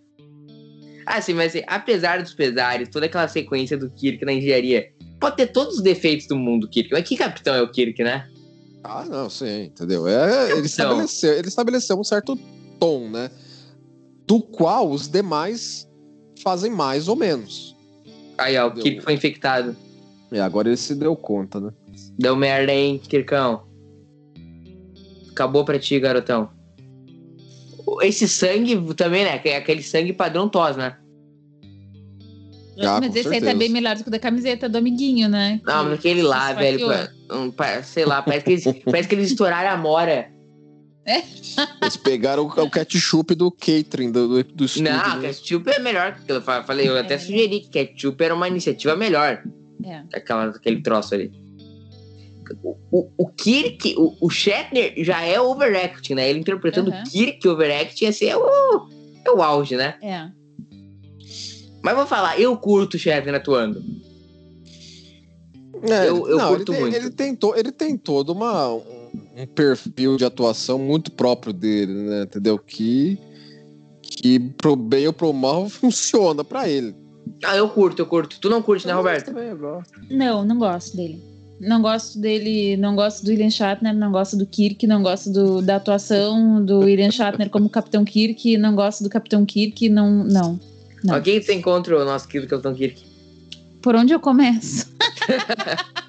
[1.06, 5.36] Ah, sim, mas assim, apesar dos pesares, toda aquela sequência do Kirk na engenharia, pode
[5.36, 6.92] ter todos os defeitos do mundo, Kirk.
[6.92, 8.28] Mas que capitão é o Kirk, né?
[8.84, 10.08] Ah, não, sim, entendeu?
[10.08, 12.38] É, ele, estabeleceu, ele estabeleceu um certo
[12.80, 13.30] tom, né?
[14.26, 15.88] Do qual os demais
[16.42, 17.76] fazem mais ou menos.
[18.38, 18.74] Aí, ó, o.
[18.74, 19.76] Kirk foi infectado.
[20.32, 21.72] E agora ele se deu conta, né?
[22.18, 23.64] Deu merda, hein, Kirkão?
[25.32, 26.50] Acabou pra ti, garotão.
[28.02, 29.42] Esse sangue também, né?
[29.44, 30.98] É aquele sangue padrão tos, né?
[32.88, 33.56] Ah, mas com esse aí tá certeza.
[33.58, 35.60] bem melhor do que o da camiseta do amiguinho, né?
[35.66, 36.88] Não, mas aquele lá, velho,
[37.32, 40.30] um, pa- sei lá, parece que, eles, parece que eles estouraram a mora.
[41.82, 44.92] Eles pegaram o, o ketchup do catering, do, do, estúdio.
[44.92, 45.28] Não, né?
[45.30, 48.96] ketchup é melhor que eu fa- falei, eu até sugeri que ketchup era uma iniciativa
[48.96, 49.44] melhor.
[49.84, 50.04] É.
[50.14, 51.32] Aquela, aquele troço ali.
[52.64, 56.30] O, o, o Kirk, o, o Shatner já é overacting, né?
[56.30, 57.04] Ele interpretando Aham.
[57.04, 58.88] Kirk overacting, assim, é o,
[59.26, 59.96] é o auge, né?
[60.02, 60.28] É.
[61.82, 63.82] Mas vou falar, eu curto o Shatner atuando.
[65.84, 66.96] É, Eu- eu não, curto ele, tem- muito.
[66.98, 68.82] Ele tem, to- ele tem todo uma, um,
[69.38, 72.24] um perfil de atuação muito próprio dele, né?
[72.24, 72.58] Entendeu?
[72.60, 73.18] Que,
[74.02, 76.94] que pro bem ou pro mal funciona pra ele.
[77.44, 78.38] Ah, eu curto, eu curto.
[78.42, 79.28] Tu não curte, né, Roberto?
[79.28, 79.92] Também, eu gosto.
[80.10, 81.24] Não, não gosto dele.
[81.62, 85.62] Não gosto dele, não gosto do William Shatner, não gosto do Kirk, não gosto do-
[85.62, 90.60] da atuação do William Shatner como Capitão Kirk, não gosto do Capitão Kirk, não, não.
[91.04, 91.16] Não.
[91.16, 93.04] Ó, Quem você encontra o nosso querido Capitão Kirk?
[93.82, 94.88] Por onde eu começo?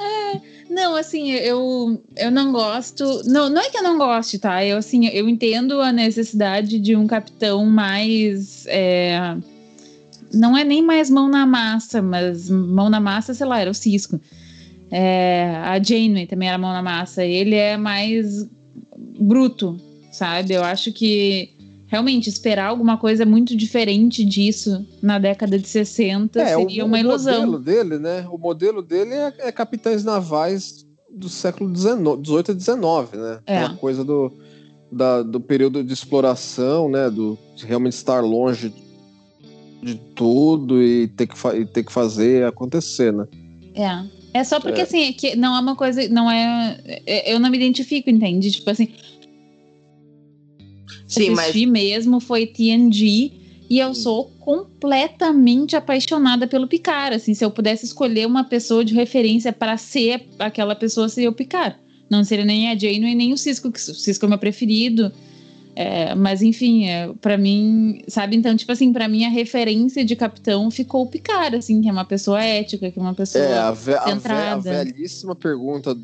[0.00, 3.04] É, não, assim, eu, eu não gosto.
[3.24, 4.64] Não, não é que eu não goste, tá?
[4.64, 8.64] Eu, assim, eu entendo a necessidade de um capitão mais.
[8.68, 9.36] é,
[10.32, 13.74] não é nem mais mão na massa, mas mão na massa, sei lá, era o
[13.74, 14.20] Cisco.
[14.90, 17.24] É, a Janeway também era mão na massa.
[17.24, 18.46] Ele é mais
[19.18, 19.76] bruto,
[20.12, 20.54] sabe?
[20.54, 21.50] Eu acho que
[21.88, 26.96] realmente esperar alguma coisa muito diferente disso na década de 60 seria É, o, uma
[26.96, 27.46] o ilusão.
[27.46, 28.26] modelo dele, né?
[28.30, 33.38] O modelo dele é, é capitães navais do século XIX, 18 e 19, né?
[33.46, 33.58] É.
[33.58, 34.30] Aquela coisa do,
[34.92, 37.08] da- do período de exploração, né?
[37.10, 38.72] Do realmente estar longe
[39.82, 43.26] de tudo e ter que, e ter que fazer acontecer, né?
[43.74, 44.18] É.
[44.34, 44.84] É só porque, É.
[44.84, 46.06] assim, é que não é uma coisa.
[46.08, 46.78] Não é.
[47.06, 48.50] é- Eu não me identifico, entende?
[48.50, 48.88] Tipo assim,
[51.08, 53.32] Sim, mas assisti mesmo foi TNG
[53.70, 57.16] e eu sou completamente apaixonada pelo Picard.
[57.16, 61.34] Assim, se eu pudesse escolher uma pessoa de referência para ser aquela pessoa, seria o
[61.34, 61.76] Picard.
[62.08, 65.12] Não seria nem a Janeway nem o Cisco, que o Cisco é o meu preferido.
[65.76, 68.34] É, mas enfim, é, para mim, sabe?
[68.34, 71.92] Então, tipo assim, para mim a referência de capitão ficou o Picard, assim, que é
[71.92, 73.44] uma pessoa ética, que é uma pessoa.
[73.44, 74.84] É, a, ve a, ve a centrada.
[74.84, 75.96] velhíssima pergunta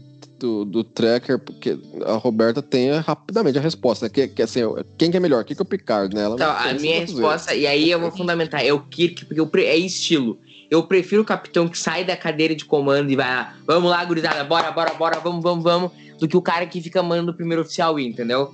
[0.45, 4.11] do, do Tracker, porque a Roberta tem rapidamente a resposta, né?
[4.13, 4.61] Que, que, assim,
[4.99, 5.43] quem que é melhor?
[5.43, 6.23] Quem que é o Picard, né?
[6.25, 9.47] Ela Então, a minha resposta, e aí eu vou fundamentar, é o Kirk, porque eu
[9.47, 10.39] pre- é estilo.
[10.71, 14.05] Eu prefiro o capitão que sai da cadeira de comando e vai lá, vamos lá,
[14.05, 17.35] gurizada, bora, bora, bora, vamos, vamos, vamos, do que o cara que fica mandando o
[17.35, 18.53] primeiro oficial ir, entendeu?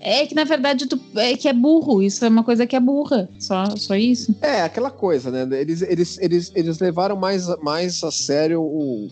[0.00, 2.80] É que na verdade tu, é que é burro, isso é uma coisa que é
[2.80, 4.34] burra, só, só isso.
[4.42, 5.58] É, aquela coisa, né?
[5.58, 9.08] Eles, eles, eles, eles levaram mais, mais a sério o-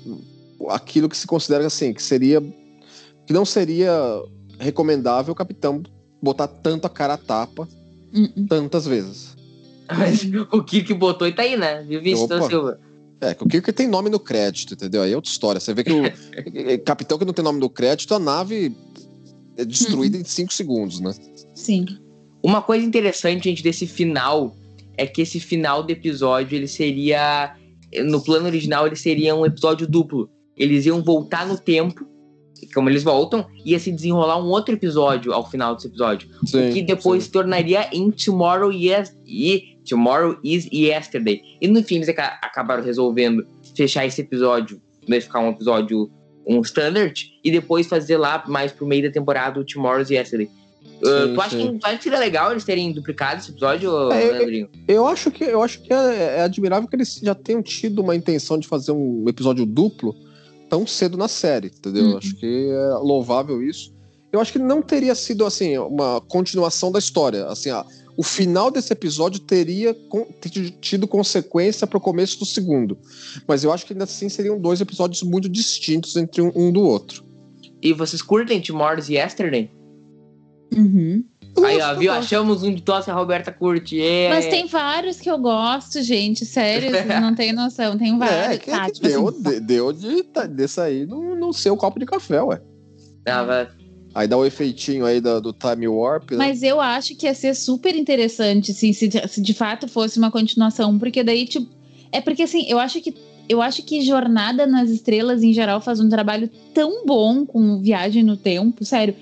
[0.70, 2.40] aquilo que se considera assim, que seria.
[3.26, 3.92] que não seria
[4.58, 5.82] recomendável o capitão
[6.22, 7.68] botar tanto a cara a tapa
[8.14, 8.46] hum.
[8.46, 9.36] tantas vezes.
[9.88, 11.82] Mas o Kirk botou e tá aí, né?
[11.82, 12.48] Viu, Vitor.
[12.48, 12.80] Silva?
[13.20, 15.02] É, que o Kirk tem nome no crédito, entendeu?
[15.02, 15.60] Aí é outra história.
[15.60, 16.02] Você vê que o
[16.84, 18.74] capitão que não tem nome no crédito, a nave
[19.56, 21.14] é destruída em 5 segundos, né?
[21.54, 21.86] Sim.
[22.42, 24.56] Uma coisa interessante, gente, desse final
[24.96, 27.56] é que esse final do episódio ele seria.
[28.04, 30.28] No plano original, ele seria um episódio duplo.
[30.56, 32.06] Eles iam voltar no tempo,
[32.74, 36.28] como eles voltam, ia se desenrolar um outro episódio ao final desse episódio.
[36.46, 37.26] Sim, que depois sim.
[37.26, 41.40] se tornaria em Tomorrow Yes e Tomorrow is Yesterday.
[41.60, 43.44] E no fim eles aca- acabaram resolvendo
[43.74, 46.10] fechar esse episódio, né, ficar um episódio
[46.46, 50.48] um standard e depois fazer lá mais pro meio da temporada o Tomorrow's Yesterday.
[51.00, 53.90] Uh, Sim, tu, acha que, tu acha que seria legal eles terem duplicado esse episódio,
[54.12, 54.68] É, eu- Leandrinho?
[54.86, 58.14] Eu acho que, eu acho que é, é admirável que eles já tenham tido uma
[58.14, 60.14] intenção de fazer um episódio duplo
[60.72, 62.06] tão cedo na série, entendeu?
[62.06, 62.16] Uhum.
[62.16, 63.92] Acho que é louvável isso.
[64.32, 67.44] Eu acho que não teria sido assim uma continuação da história.
[67.44, 67.84] Assim, ah,
[68.16, 69.94] o final desse episódio teria
[70.80, 72.96] tido consequência para o começo do segundo,
[73.46, 76.80] mas eu acho que ainda assim seriam dois episódios muito distintos entre um, um do
[76.80, 77.22] outro.
[77.82, 79.70] E vocês curtem Tomorrow's Yesterday?
[80.74, 81.22] Uhum.
[81.64, 82.12] Aí, ó, que eu viu?
[82.12, 84.00] Achamos um de tosse a Roberta curte.
[84.00, 84.28] É.
[84.30, 86.46] Mas tem vários que eu gosto, gente.
[86.46, 87.98] Sério, vocês não tem noção.
[87.98, 88.56] Tem vários.
[88.56, 91.34] É, quem tá, é que tipo deu, assim, de- deu de, tá- desse aí no,
[91.36, 92.60] no seu copo de café, ué.
[93.26, 93.68] Ah, vai-
[94.14, 96.36] Aí dá o efeitinho aí do, do Time Warp, né?
[96.36, 100.30] Mas eu acho que ia ser super interessante, assim, se, se de fato fosse uma
[100.30, 101.66] continuação, porque daí, tipo.
[102.10, 103.14] É porque assim, eu acho que.
[103.48, 108.22] Eu acho que Jornada nas Estrelas, em geral, faz um trabalho tão bom com viagem
[108.22, 109.14] no tempo, sério.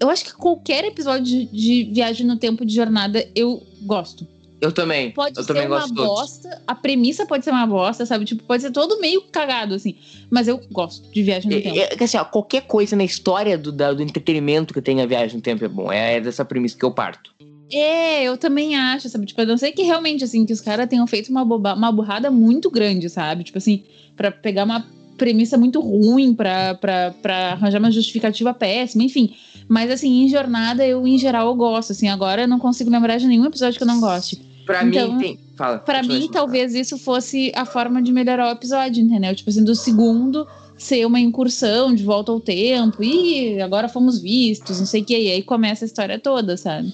[0.00, 4.26] Eu acho que qualquer episódio de, de viagem no tempo de jornada eu gosto.
[4.60, 5.10] Eu também.
[5.10, 6.08] Pode eu ser também uma gosto de todos.
[6.08, 8.24] bosta, a premissa pode ser uma bosta, sabe?
[8.24, 9.96] Tipo, pode ser todo meio cagado, assim.
[10.30, 11.76] Mas eu gosto de viagem no tempo.
[11.78, 15.06] É, é que assim, ó, qualquer coisa na história do, da- do entretenimento que tenha
[15.06, 15.92] viagem no tempo é bom.
[15.92, 17.34] É dessa premissa que eu parto.
[17.70, 19.26] É, eu também acho, sabe?
[19.26, 21.92] Tipo, a não sei que realmente, assim, que os caras tenham feito uma, boba, uma
[21.92, 23.44] burrada muito grande, sabe?
[23.44, 23.82] Tipo assim,
[24.16, 24.86] pra pegar uma
[25.18, 29.34] premissa muito ruim, pra, pra, pra arranjar uma justificativa péssima, enfim.
[29.68, 32.08] Mas, assim, em jornada, eu, em geral, eu gosto, assim.
[32.08, 34.36] Agora eu não consigo lembrar de nenhum episódio que eu não goste.
[34.64, 35.40] Pra Então, mim, tem.
[35.56, 35.78] Fala.
[35.78, 39.34] Pra mim, talvez isso fosse a forma de melhorar o episódio, entendeu?
[39.34, 40.46] Tipo assim, do segundo
[40.76, 45.16] ser uma incursão de volta ao tempo, e agora fomos vistos, não sei o que,
[45.18, 46.92] e aí começa a história toda, sabe?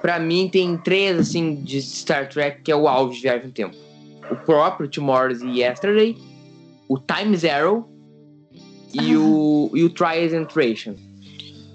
[0.00, 3.52] Pra mim, tem três, assim, de Star Trek que é o auge de viagem no
[3.52, 3.76] tempo:
[4.30, 6.16] o próprio Tomorrow's e Yesterday,
[6.88, 7.86] o Time Zero
[8.94, 9.18] e, Ah.
[9.18, 10.46] o, e o Trials and.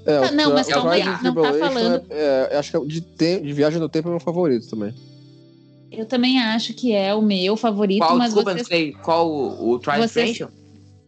[0.05, 2.79] É, Tá, não, mas o calma aí, não tá falando- É, é, acho que é
[2.79, 4.93] o de, te- de Viagem no Tempo é meu favorito também.
[5.91, 8.67] Eu também acho que é o meu favorito, Qual, mas desculpa, não vocês.
[8.67, 10.65] sei, qual o, o Trials and Vocês- Tribulations?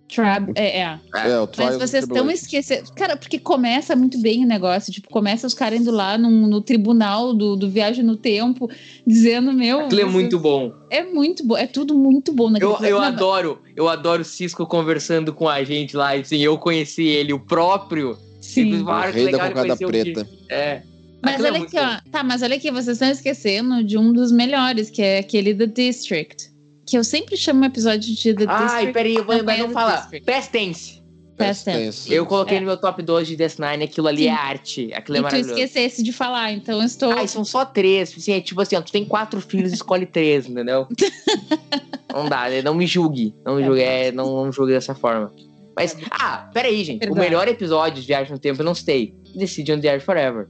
[0.10, 1.00] Tra- É, é.
[1.32, 2.90] É, o Mas vocês estão esquecendo.
[2.96, 4.90] Cara, porque começa muito bem o negócio.
[4.94, 8.70] Tipo, começa os caras indo lá num- no tribunal do, do Viagem no Tempo,
[9.06, 9.82] dizendo, meu.
[9.82, 10.72] Aquilo é muito bom.
[10.90, 11.58] É muito bom.
[11.58, 15.62] É tudo muito bom naquele Eu, eu adoro, eu adoro o Cisco conversando com a
[15.66, 16.16] gente lá.
[16.16, 18.18] e, Assim, eu conheci ele, o próprio.
[18.42, 18.78] Sim.
[18.78, 20.28] Tipo, ah, que rei da cocada preta.
[20.50, 20.82] É.
[21.22, 22.12] Mas Aquilo é olha aqui, ó.
[22.12, 25.66] Tá, mas olha aqui, vocês estão esquecendo de um dos melhores, que é aquele The
[25.66, 26.52] District.
[26.86, 28.94] Que eu sempre chamo o episódio de The Ai, District.
[28.94, 30.10] peraí, eu vou não lembrar é não The falar.
[30.26, 31.04] Past Tense.
[31.36, 32.14] Past Tense.
[32.14, 32.60] Eu coloquei É.
[32.60, 34.28] no meu top 2 de Death Nine, aquilo ali Sim.
[34.30, 34.94] é arte.
[34.94, 35.54] Aquilo é E tu maravilhoso.
[35.60, 37.12] esquecesse de falar, então eu estou.
[37.12, 38.14] Ai, são só três.
[38.16, 40.88] Assim, é tipo assim, ó, tu tem quatro filhos, escolhe três, entendeu?
[42.14, 42.62] não dá, né?
[42.62, 43.36] Não me julgue.
[43.46, 45.32] Não me julgue, é, não, não me julgue dessa forma.
[45.78, 46.06] Mas, Tá bom.
[46.12, 47.00] ah, peraí, gente.
[47.00, 47.16] Perdão.
[47.16, 49.14] O melhor episódio de Viagem no Tempo eu não sei.
[49.36, 50.48] Decide on the Edge Forever.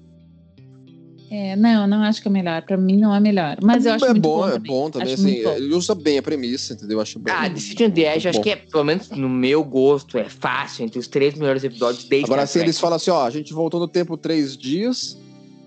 [1.29, 2.61] É, não, não acho que é melhor.
[2.61, 3.57] Pra mim não é melhor.
[3.61, 4.47] Mas eu acho é muito bom, bom.
[4.47, 4.71] é também.
[4.71, 5.49] bom também, Acho assim, bom.
[5.51, 6.97] ele usa bem a premissa, entendeu?
[6.97, 7.33] Eu Acho bem.
[7.37, 8.43] Ah, Decide on the Edge, acho bom.
[8.43, 10.85] que é, pelo menos no meu gosto, é fácil.
[10.85, 13.77] Entre os três melhores episódios desde Agora, assim, eles falam assim, ó, a gente voltou
[13.81, 15.17] no tempo três dias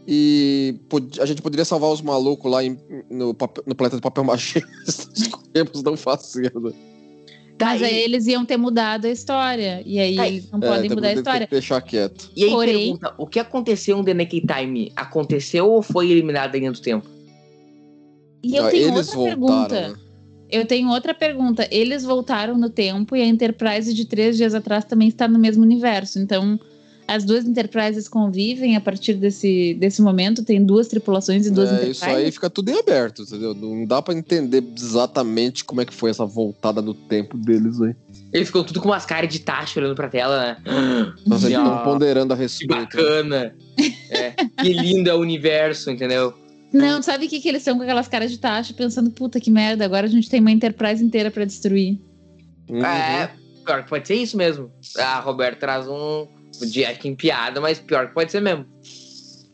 [0.08, 0.76] e
[1.20, 2.78] a gente poderia salvar os malucos lá em-
[3.10, 3.36] no,
[3.66, 4.62] no planeta do papel machê.
[4.88, 6.72] Escolhemos não fazer, né?
[7.60, 9.82] Mas aí eles iam ter mudado a história.
[9.84, 11.46] E aí Tá, eles não É, podem mudar a história.
[11.46, 12.30] Que deixar quieto.
[12.36, 14.92] E aí Porém- pergunta, o que aconteceu no The Naked Time?
[14.96, 17.08] Aconteceu ou foi eliminado da linha do tempo?
[18.42, 19.88] E eu Ah, tenho eles outra voltaram, pergunta.
[19.88, 19.94] né?
[20.50, 21.68] Eu tenho outra pergunta.
[21.70, 25.62] Eles voltaram no tempo e a Enterprise de três dias atrás também está no mesmo
[25.62, 26.18] universo.
[26.18, 26.58] Então,
[27.12, 30.44] as duas Enterprises convivem a partir desse, desse momento.
[30.44, 31.96] Tem duas tripulações e duas É, Enterprises.
[31.96, 33.52] isso aí fica tudo em aberto, entendeu?
[33.52, 37.94] Não dá pra entender exatamente como é que foi essa voltada no tempo deles aí.
[38.32, 40.56] Eles ficam tudo com umas caras de taxa olhando pra tela, né?
[41.26, 42.74] Nós Assim, estamos ó, ponderando a Que respeito.
[42.76, 43.54] bacana.
[44.10, 44.30] É,
[44.62, 46.32] que lindo é o universo, entendeu?
[46.72, 49.50] Não, sabe o que, que eles são com aquelas caras de taxa, pensando, puta que
[49.50, 51.98] merda, agora a gente tem uma Enterprise inteira pra destruir.
[52.68, 52.84] Uhum.
[52.84, 53.30] É,
[53.66, 54.70] pior que pode ser isso mesmo.
[54.96, 56.28] A Roberto traz um
[56.66, 58.66] de aqui em piada, mas pior que pode ser mesmo.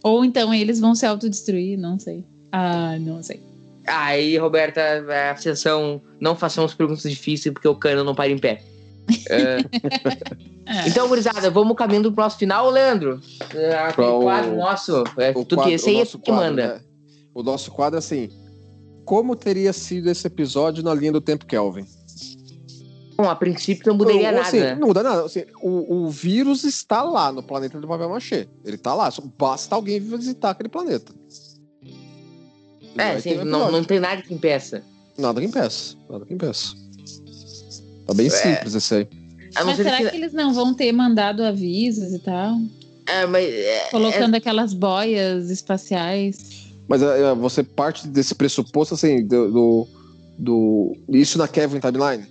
[0.02, 2.24] Ou então eles vão se autodestruir, não sei.
[2.52, 3.40] Ah, não sei.
[3.86, 8.38] Aí, Roberta, é a sessão não façamos perguntas difíceis porque o cano não para em
[8.38, 8.62] pé.
[9.28, 9.58] É.
[10.88, 13.20] então, gurizada, vamos caminhando pro nosso final, Leandro.
[13.98, 15.04] O- quadro nosso.
[15.18, 16.74] É, O tudo quadro- esse aí é tu que quadro, manda.
[16.74, 16.80] né?
[17.34, 18.28] O nosso quadro é assim:
[19.04, 21.84] como teria sido esse episódio na linha do tempo Kelvin?
[23.16, 24.40] Bom, a princípio não mudaria Ou, nada.
[24.46, 24.74] assim, né?
[24.74, 25.24] Não muda nada.
[25.24, 28.46] assim, o, o vírus está lá no planeta do papel machê.
[28.64, 29.10] Ele tá lá.
[29.10, 31.12] Só basta alguém visitar aquele planeta.
[32.98, 34.82] É, assim, um não, não tem nada que impeça.
[35.18, 35.96] Nada que impeça.
[36.10, 36.74] Nada que impeça.
[38.06, 38.30] Tá bem É.
[38.30, 39.08] simples esse aí.
[39.54, 40.10] Mas ser será que.
[40.10, 42.58] que eles não vão ter mandado avisos e tal?
[43.06, 46.66] É, mas, é, Colocando aquelas boias espaciais.
[46.88, 49.88] Mas é, é, você parte desse pressuposto, assim, do, do,
[50.38, 52.26] do- Isso na Kevin Timeline?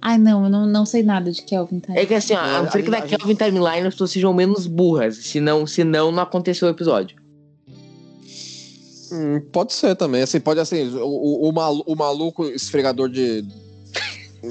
[0.00, 1.92] Ai, não, eu não, não sei nada de Kelvin, tá?
[1.94, 4.66] é que assim, ó, a não ser que da Kelvin Timeline as pessoas sejam menos
[4.66, 5.16] burras.
[5.16, 7.16] Senão, senão não aconteceu o episódio.
[9.12, 10.22] Hum, pode ser também.
[10.22, 13.44] Assim, pode assim, o, o, o malu- o maluco esfregador de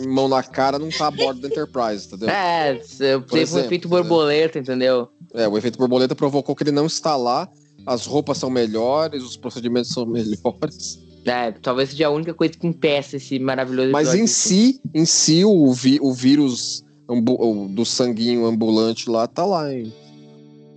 [0.09, 2.29] mão na cara não tá a bordo da Enterprise, entendeu?
[2.29, 5.07] É, teve um exemplo, efeito borboleta, entendeu?
[5.33, 7.47] É, o efeito borboleta provocou que ele não está lá
[7.85, 10.99] as roupas são melhores, os procedimentos são melhores.
[11.27, 15.43] É, talvez seja a única coisa que impeça esse maravilhoso Mas em si, em si,
[15.43, 19.91] o, vi- o vírus ambu- do sanguinho ambulante lá tá lá, hein?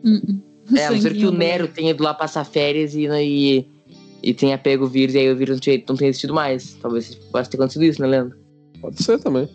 [0.05, 0.41] Hum,
[0.75, 3.67] É, a não ser que o Nero tenha ido lá passar férias e, e,
[4.23, 6.75] e tenha pego o vírus e aí o vírus não tenha, não tenha existido mais.
[6.81, 8.37] Talvez possa ter acontecido isso, né, Leandro?
[8.81, 9.49] Pode ser também.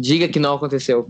[0.00, 1.06] Diga que não aconteceu.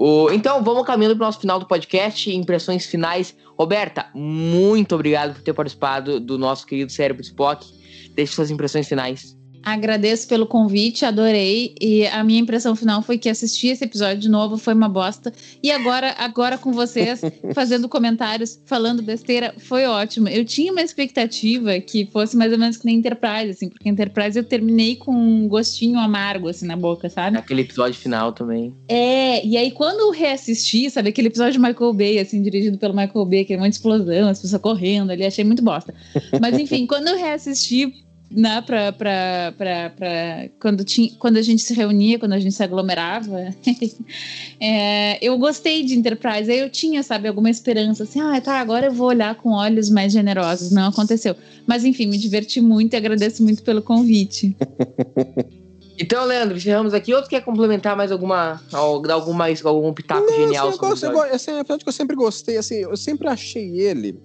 [0.00, 2.32] O, então, vamos caminhando para o nosso final do podcast.
[2.32, 3.36] Impressões finais.
[3.58, 7.66] Roberta, muito obrigado por ter participado do nosso querido Cérebro Spock.
[8.14, 9.37] Deixe suas impressões finais.
[9.72, 11.74] Agradeço pelo convite, adorei.
[11.80, 15.32] E a minha impressão final foi que assistir esse episódio de novo foi uma bosta.
[15.62, 17.20] E agora, agora com vocês,
[17.54, 20.28] fazendo comentários, falando besteira, foi ótimo.
[20.28, 24.38] Eu tinha uma expectativa que fosse mais ou menos que nem Enterprise, assim, porque Enterprise
[24.38, 27.36] eu terminei com um gostinho amargo, assim, na boca, sabe?
[27.36, 28.74] Aquele episódio final também.
[28.88, 32.94] É, e aí quando eu reassisti, sabe, aquele episódio de Michael Bay, assim, dirigido pelo
[32.94, 35.94] Michael Bay, que é uma explosão, as pessoas correndo ali, achei muito bosta.
[36.40, 41.62] Mas enfim, quando eu reassisti, né, pra, pra, pra, pra- quando, tinha, quando a gente
[41.62, 43.54] se reunia, quando a gente se aglomerava,
[44.60, 48.86] é, eu gostei de Enterprise, aí eu tinha, sabe, alguma esperança, assim, ah, tá, agora
[48.86, 51.34] eu vou olhar com olhos mais generosos, não aconteceu.
[51.66, 54.56] Mas enfim, me diverti muito e agradeço muito pelo convite.
[56.00, 57.12] Então, Leandro, encerramos aqui.
[57.12, 58.62] Outro quer complementar mais alguma.
[58.72, 61.88] al- dar algum, mais, algum pitaco genial assim, sobre o assim, é um episódio que
[61.88, 64.16] eu sempre gostei, assim, eu sempre achei ele,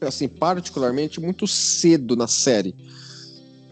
[0.00, 2.74] assim, particularmente muito cedo na série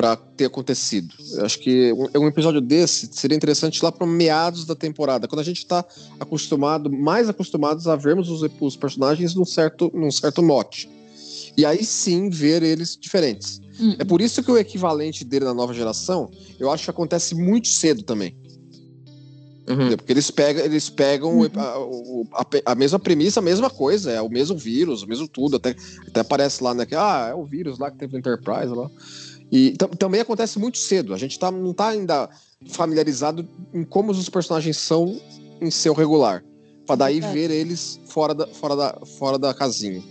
[0.03, 1.14] pra ter acontecido.
[1.36, 5.38] Eu acho que um, um episódio desse seria interessante lá para meados da temporada, quando
[5.38, 5.84] a gente tá
[6.18, 10.90] acostumado, mais acostumados a vermos os, os personagens num certo, num certo mote.
[11.57, 13.61] E aí sim ver eles diferentes.
[13.78, 13.94] Hum.
[13.96, 16.28] É por isso que o equivalente dele na nova geração,
[16.59, 18.36] eu acho que acontece muito cedo também.
[19.68, 19.96] Uhum.
[19.96, 21.48] Porque eles pegam, eles pegam Uhum.
[22.32, 25.57] a, a a mesma premissa, a mesma coisa, é o mesmo vírus, o mesmo tudo.
[25.57, 25.76] Até,
[26.09, 26.84] até aparece lá, né?
[26.84, 28.90] Que, ah, é o vírus lá que teve no Enterprise lá.
[29.53, 31.12] E tam- também acontece muito cedo.
[31.12, 32.28] A gente tá, não tá ainda
[32.70, 35.20] familiarizado em como os personagens são
[35.61, 36.42] em seu regular.
[36.86, 37.34] Pra daí Verdade.
[37.38, 40.03] ver eles fora da, fora, da, fora da casinha.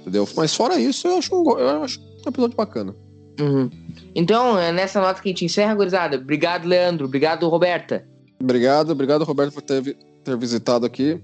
[0.00, 0.28] Entendeu?
[0.36, 2.94] Mas fora isso, eu acho um, eu acho um episódio bacana.
[3.40, 3.70] Uhum.
[4.14, 6.16] Então, é nessa nota que a gente encerra, gurizada.
[6.16, 7.06] Obrigado, Leandro.
[7.06, 8.06] Obrigado, Roberta.
[8.40, 11.20] Obrigado, obrigado, Roberto, por ter, ter visitado aqui.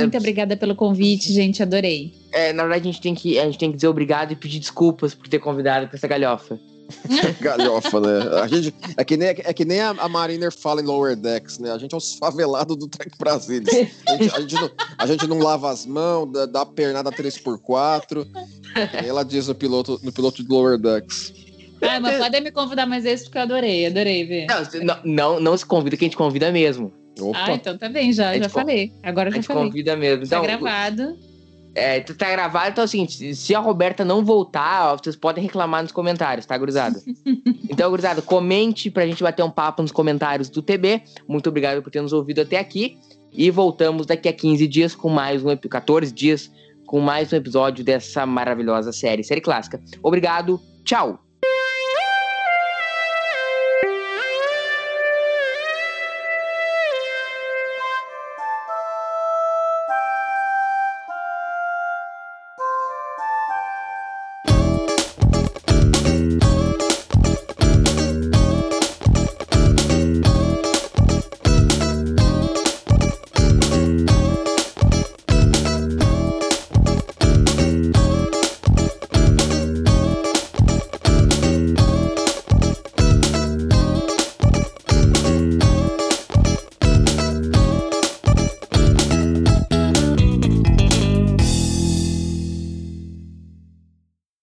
[0.00, 2.14] Muito obrigada pelo convite, gente, adorei.
[2.32, 4.58] É, na verdade, a gente, tem que, a gente tem que dizer obrigado e pedir
[4.58, 6.58] desculpas por ter convidado pra essa galhofa.
[7.40, 8.40] Galhofa, né?
[8.42, 11.58] A gente, é que nem, é que nem a, a Mariner fala em Lower Decks,
[11.58, 11.70] né?
[11.72, 13.66] A gente é os favelados do Trek Brasília.
[14.06, 18.26] A gente, a gente não, a gente não lava as mãos, dá, dá pernada 3x4.
[19.02, 21.32] E ela diz no piloto, no piloto de Lower Decks.
[21.80, 24.46] Ah, mas podem me convidar mais vezes porque eu adorei, adorei ver.
[24.46, 26.92] Não, não, não, não se convida que a gente convida mesmo.
[27.20, 28.92] Opa, Ah, então tá bem, já, já falei.
[29.02, 29.64] Agora já falei.
[29.64, 30.20] convida mesmo.
[30.26, 31.16] Tá Então, gravado.
[31.74, 35.82] é, tá tá gravado, então assim, se a Roberta não voltar, ó, vocês podem reclamar
[35.82, 37.00] nos comentários, tá, gurizada?
[37.70, 41.02] então, gurizada, comente pra gente bater um papo nos comentários do TB.
[41.28, 42.98] Muito obrigado por ter nos ouvido até aqui.
[43.32, 46.50] E voltamos daqui a 15 dias com mais um epi- 14 dias
[46.86, 49.80] com mais um episódio dessa maravilhosa série, série clássica.
[50.02, 51.21] Obrigado, tchau!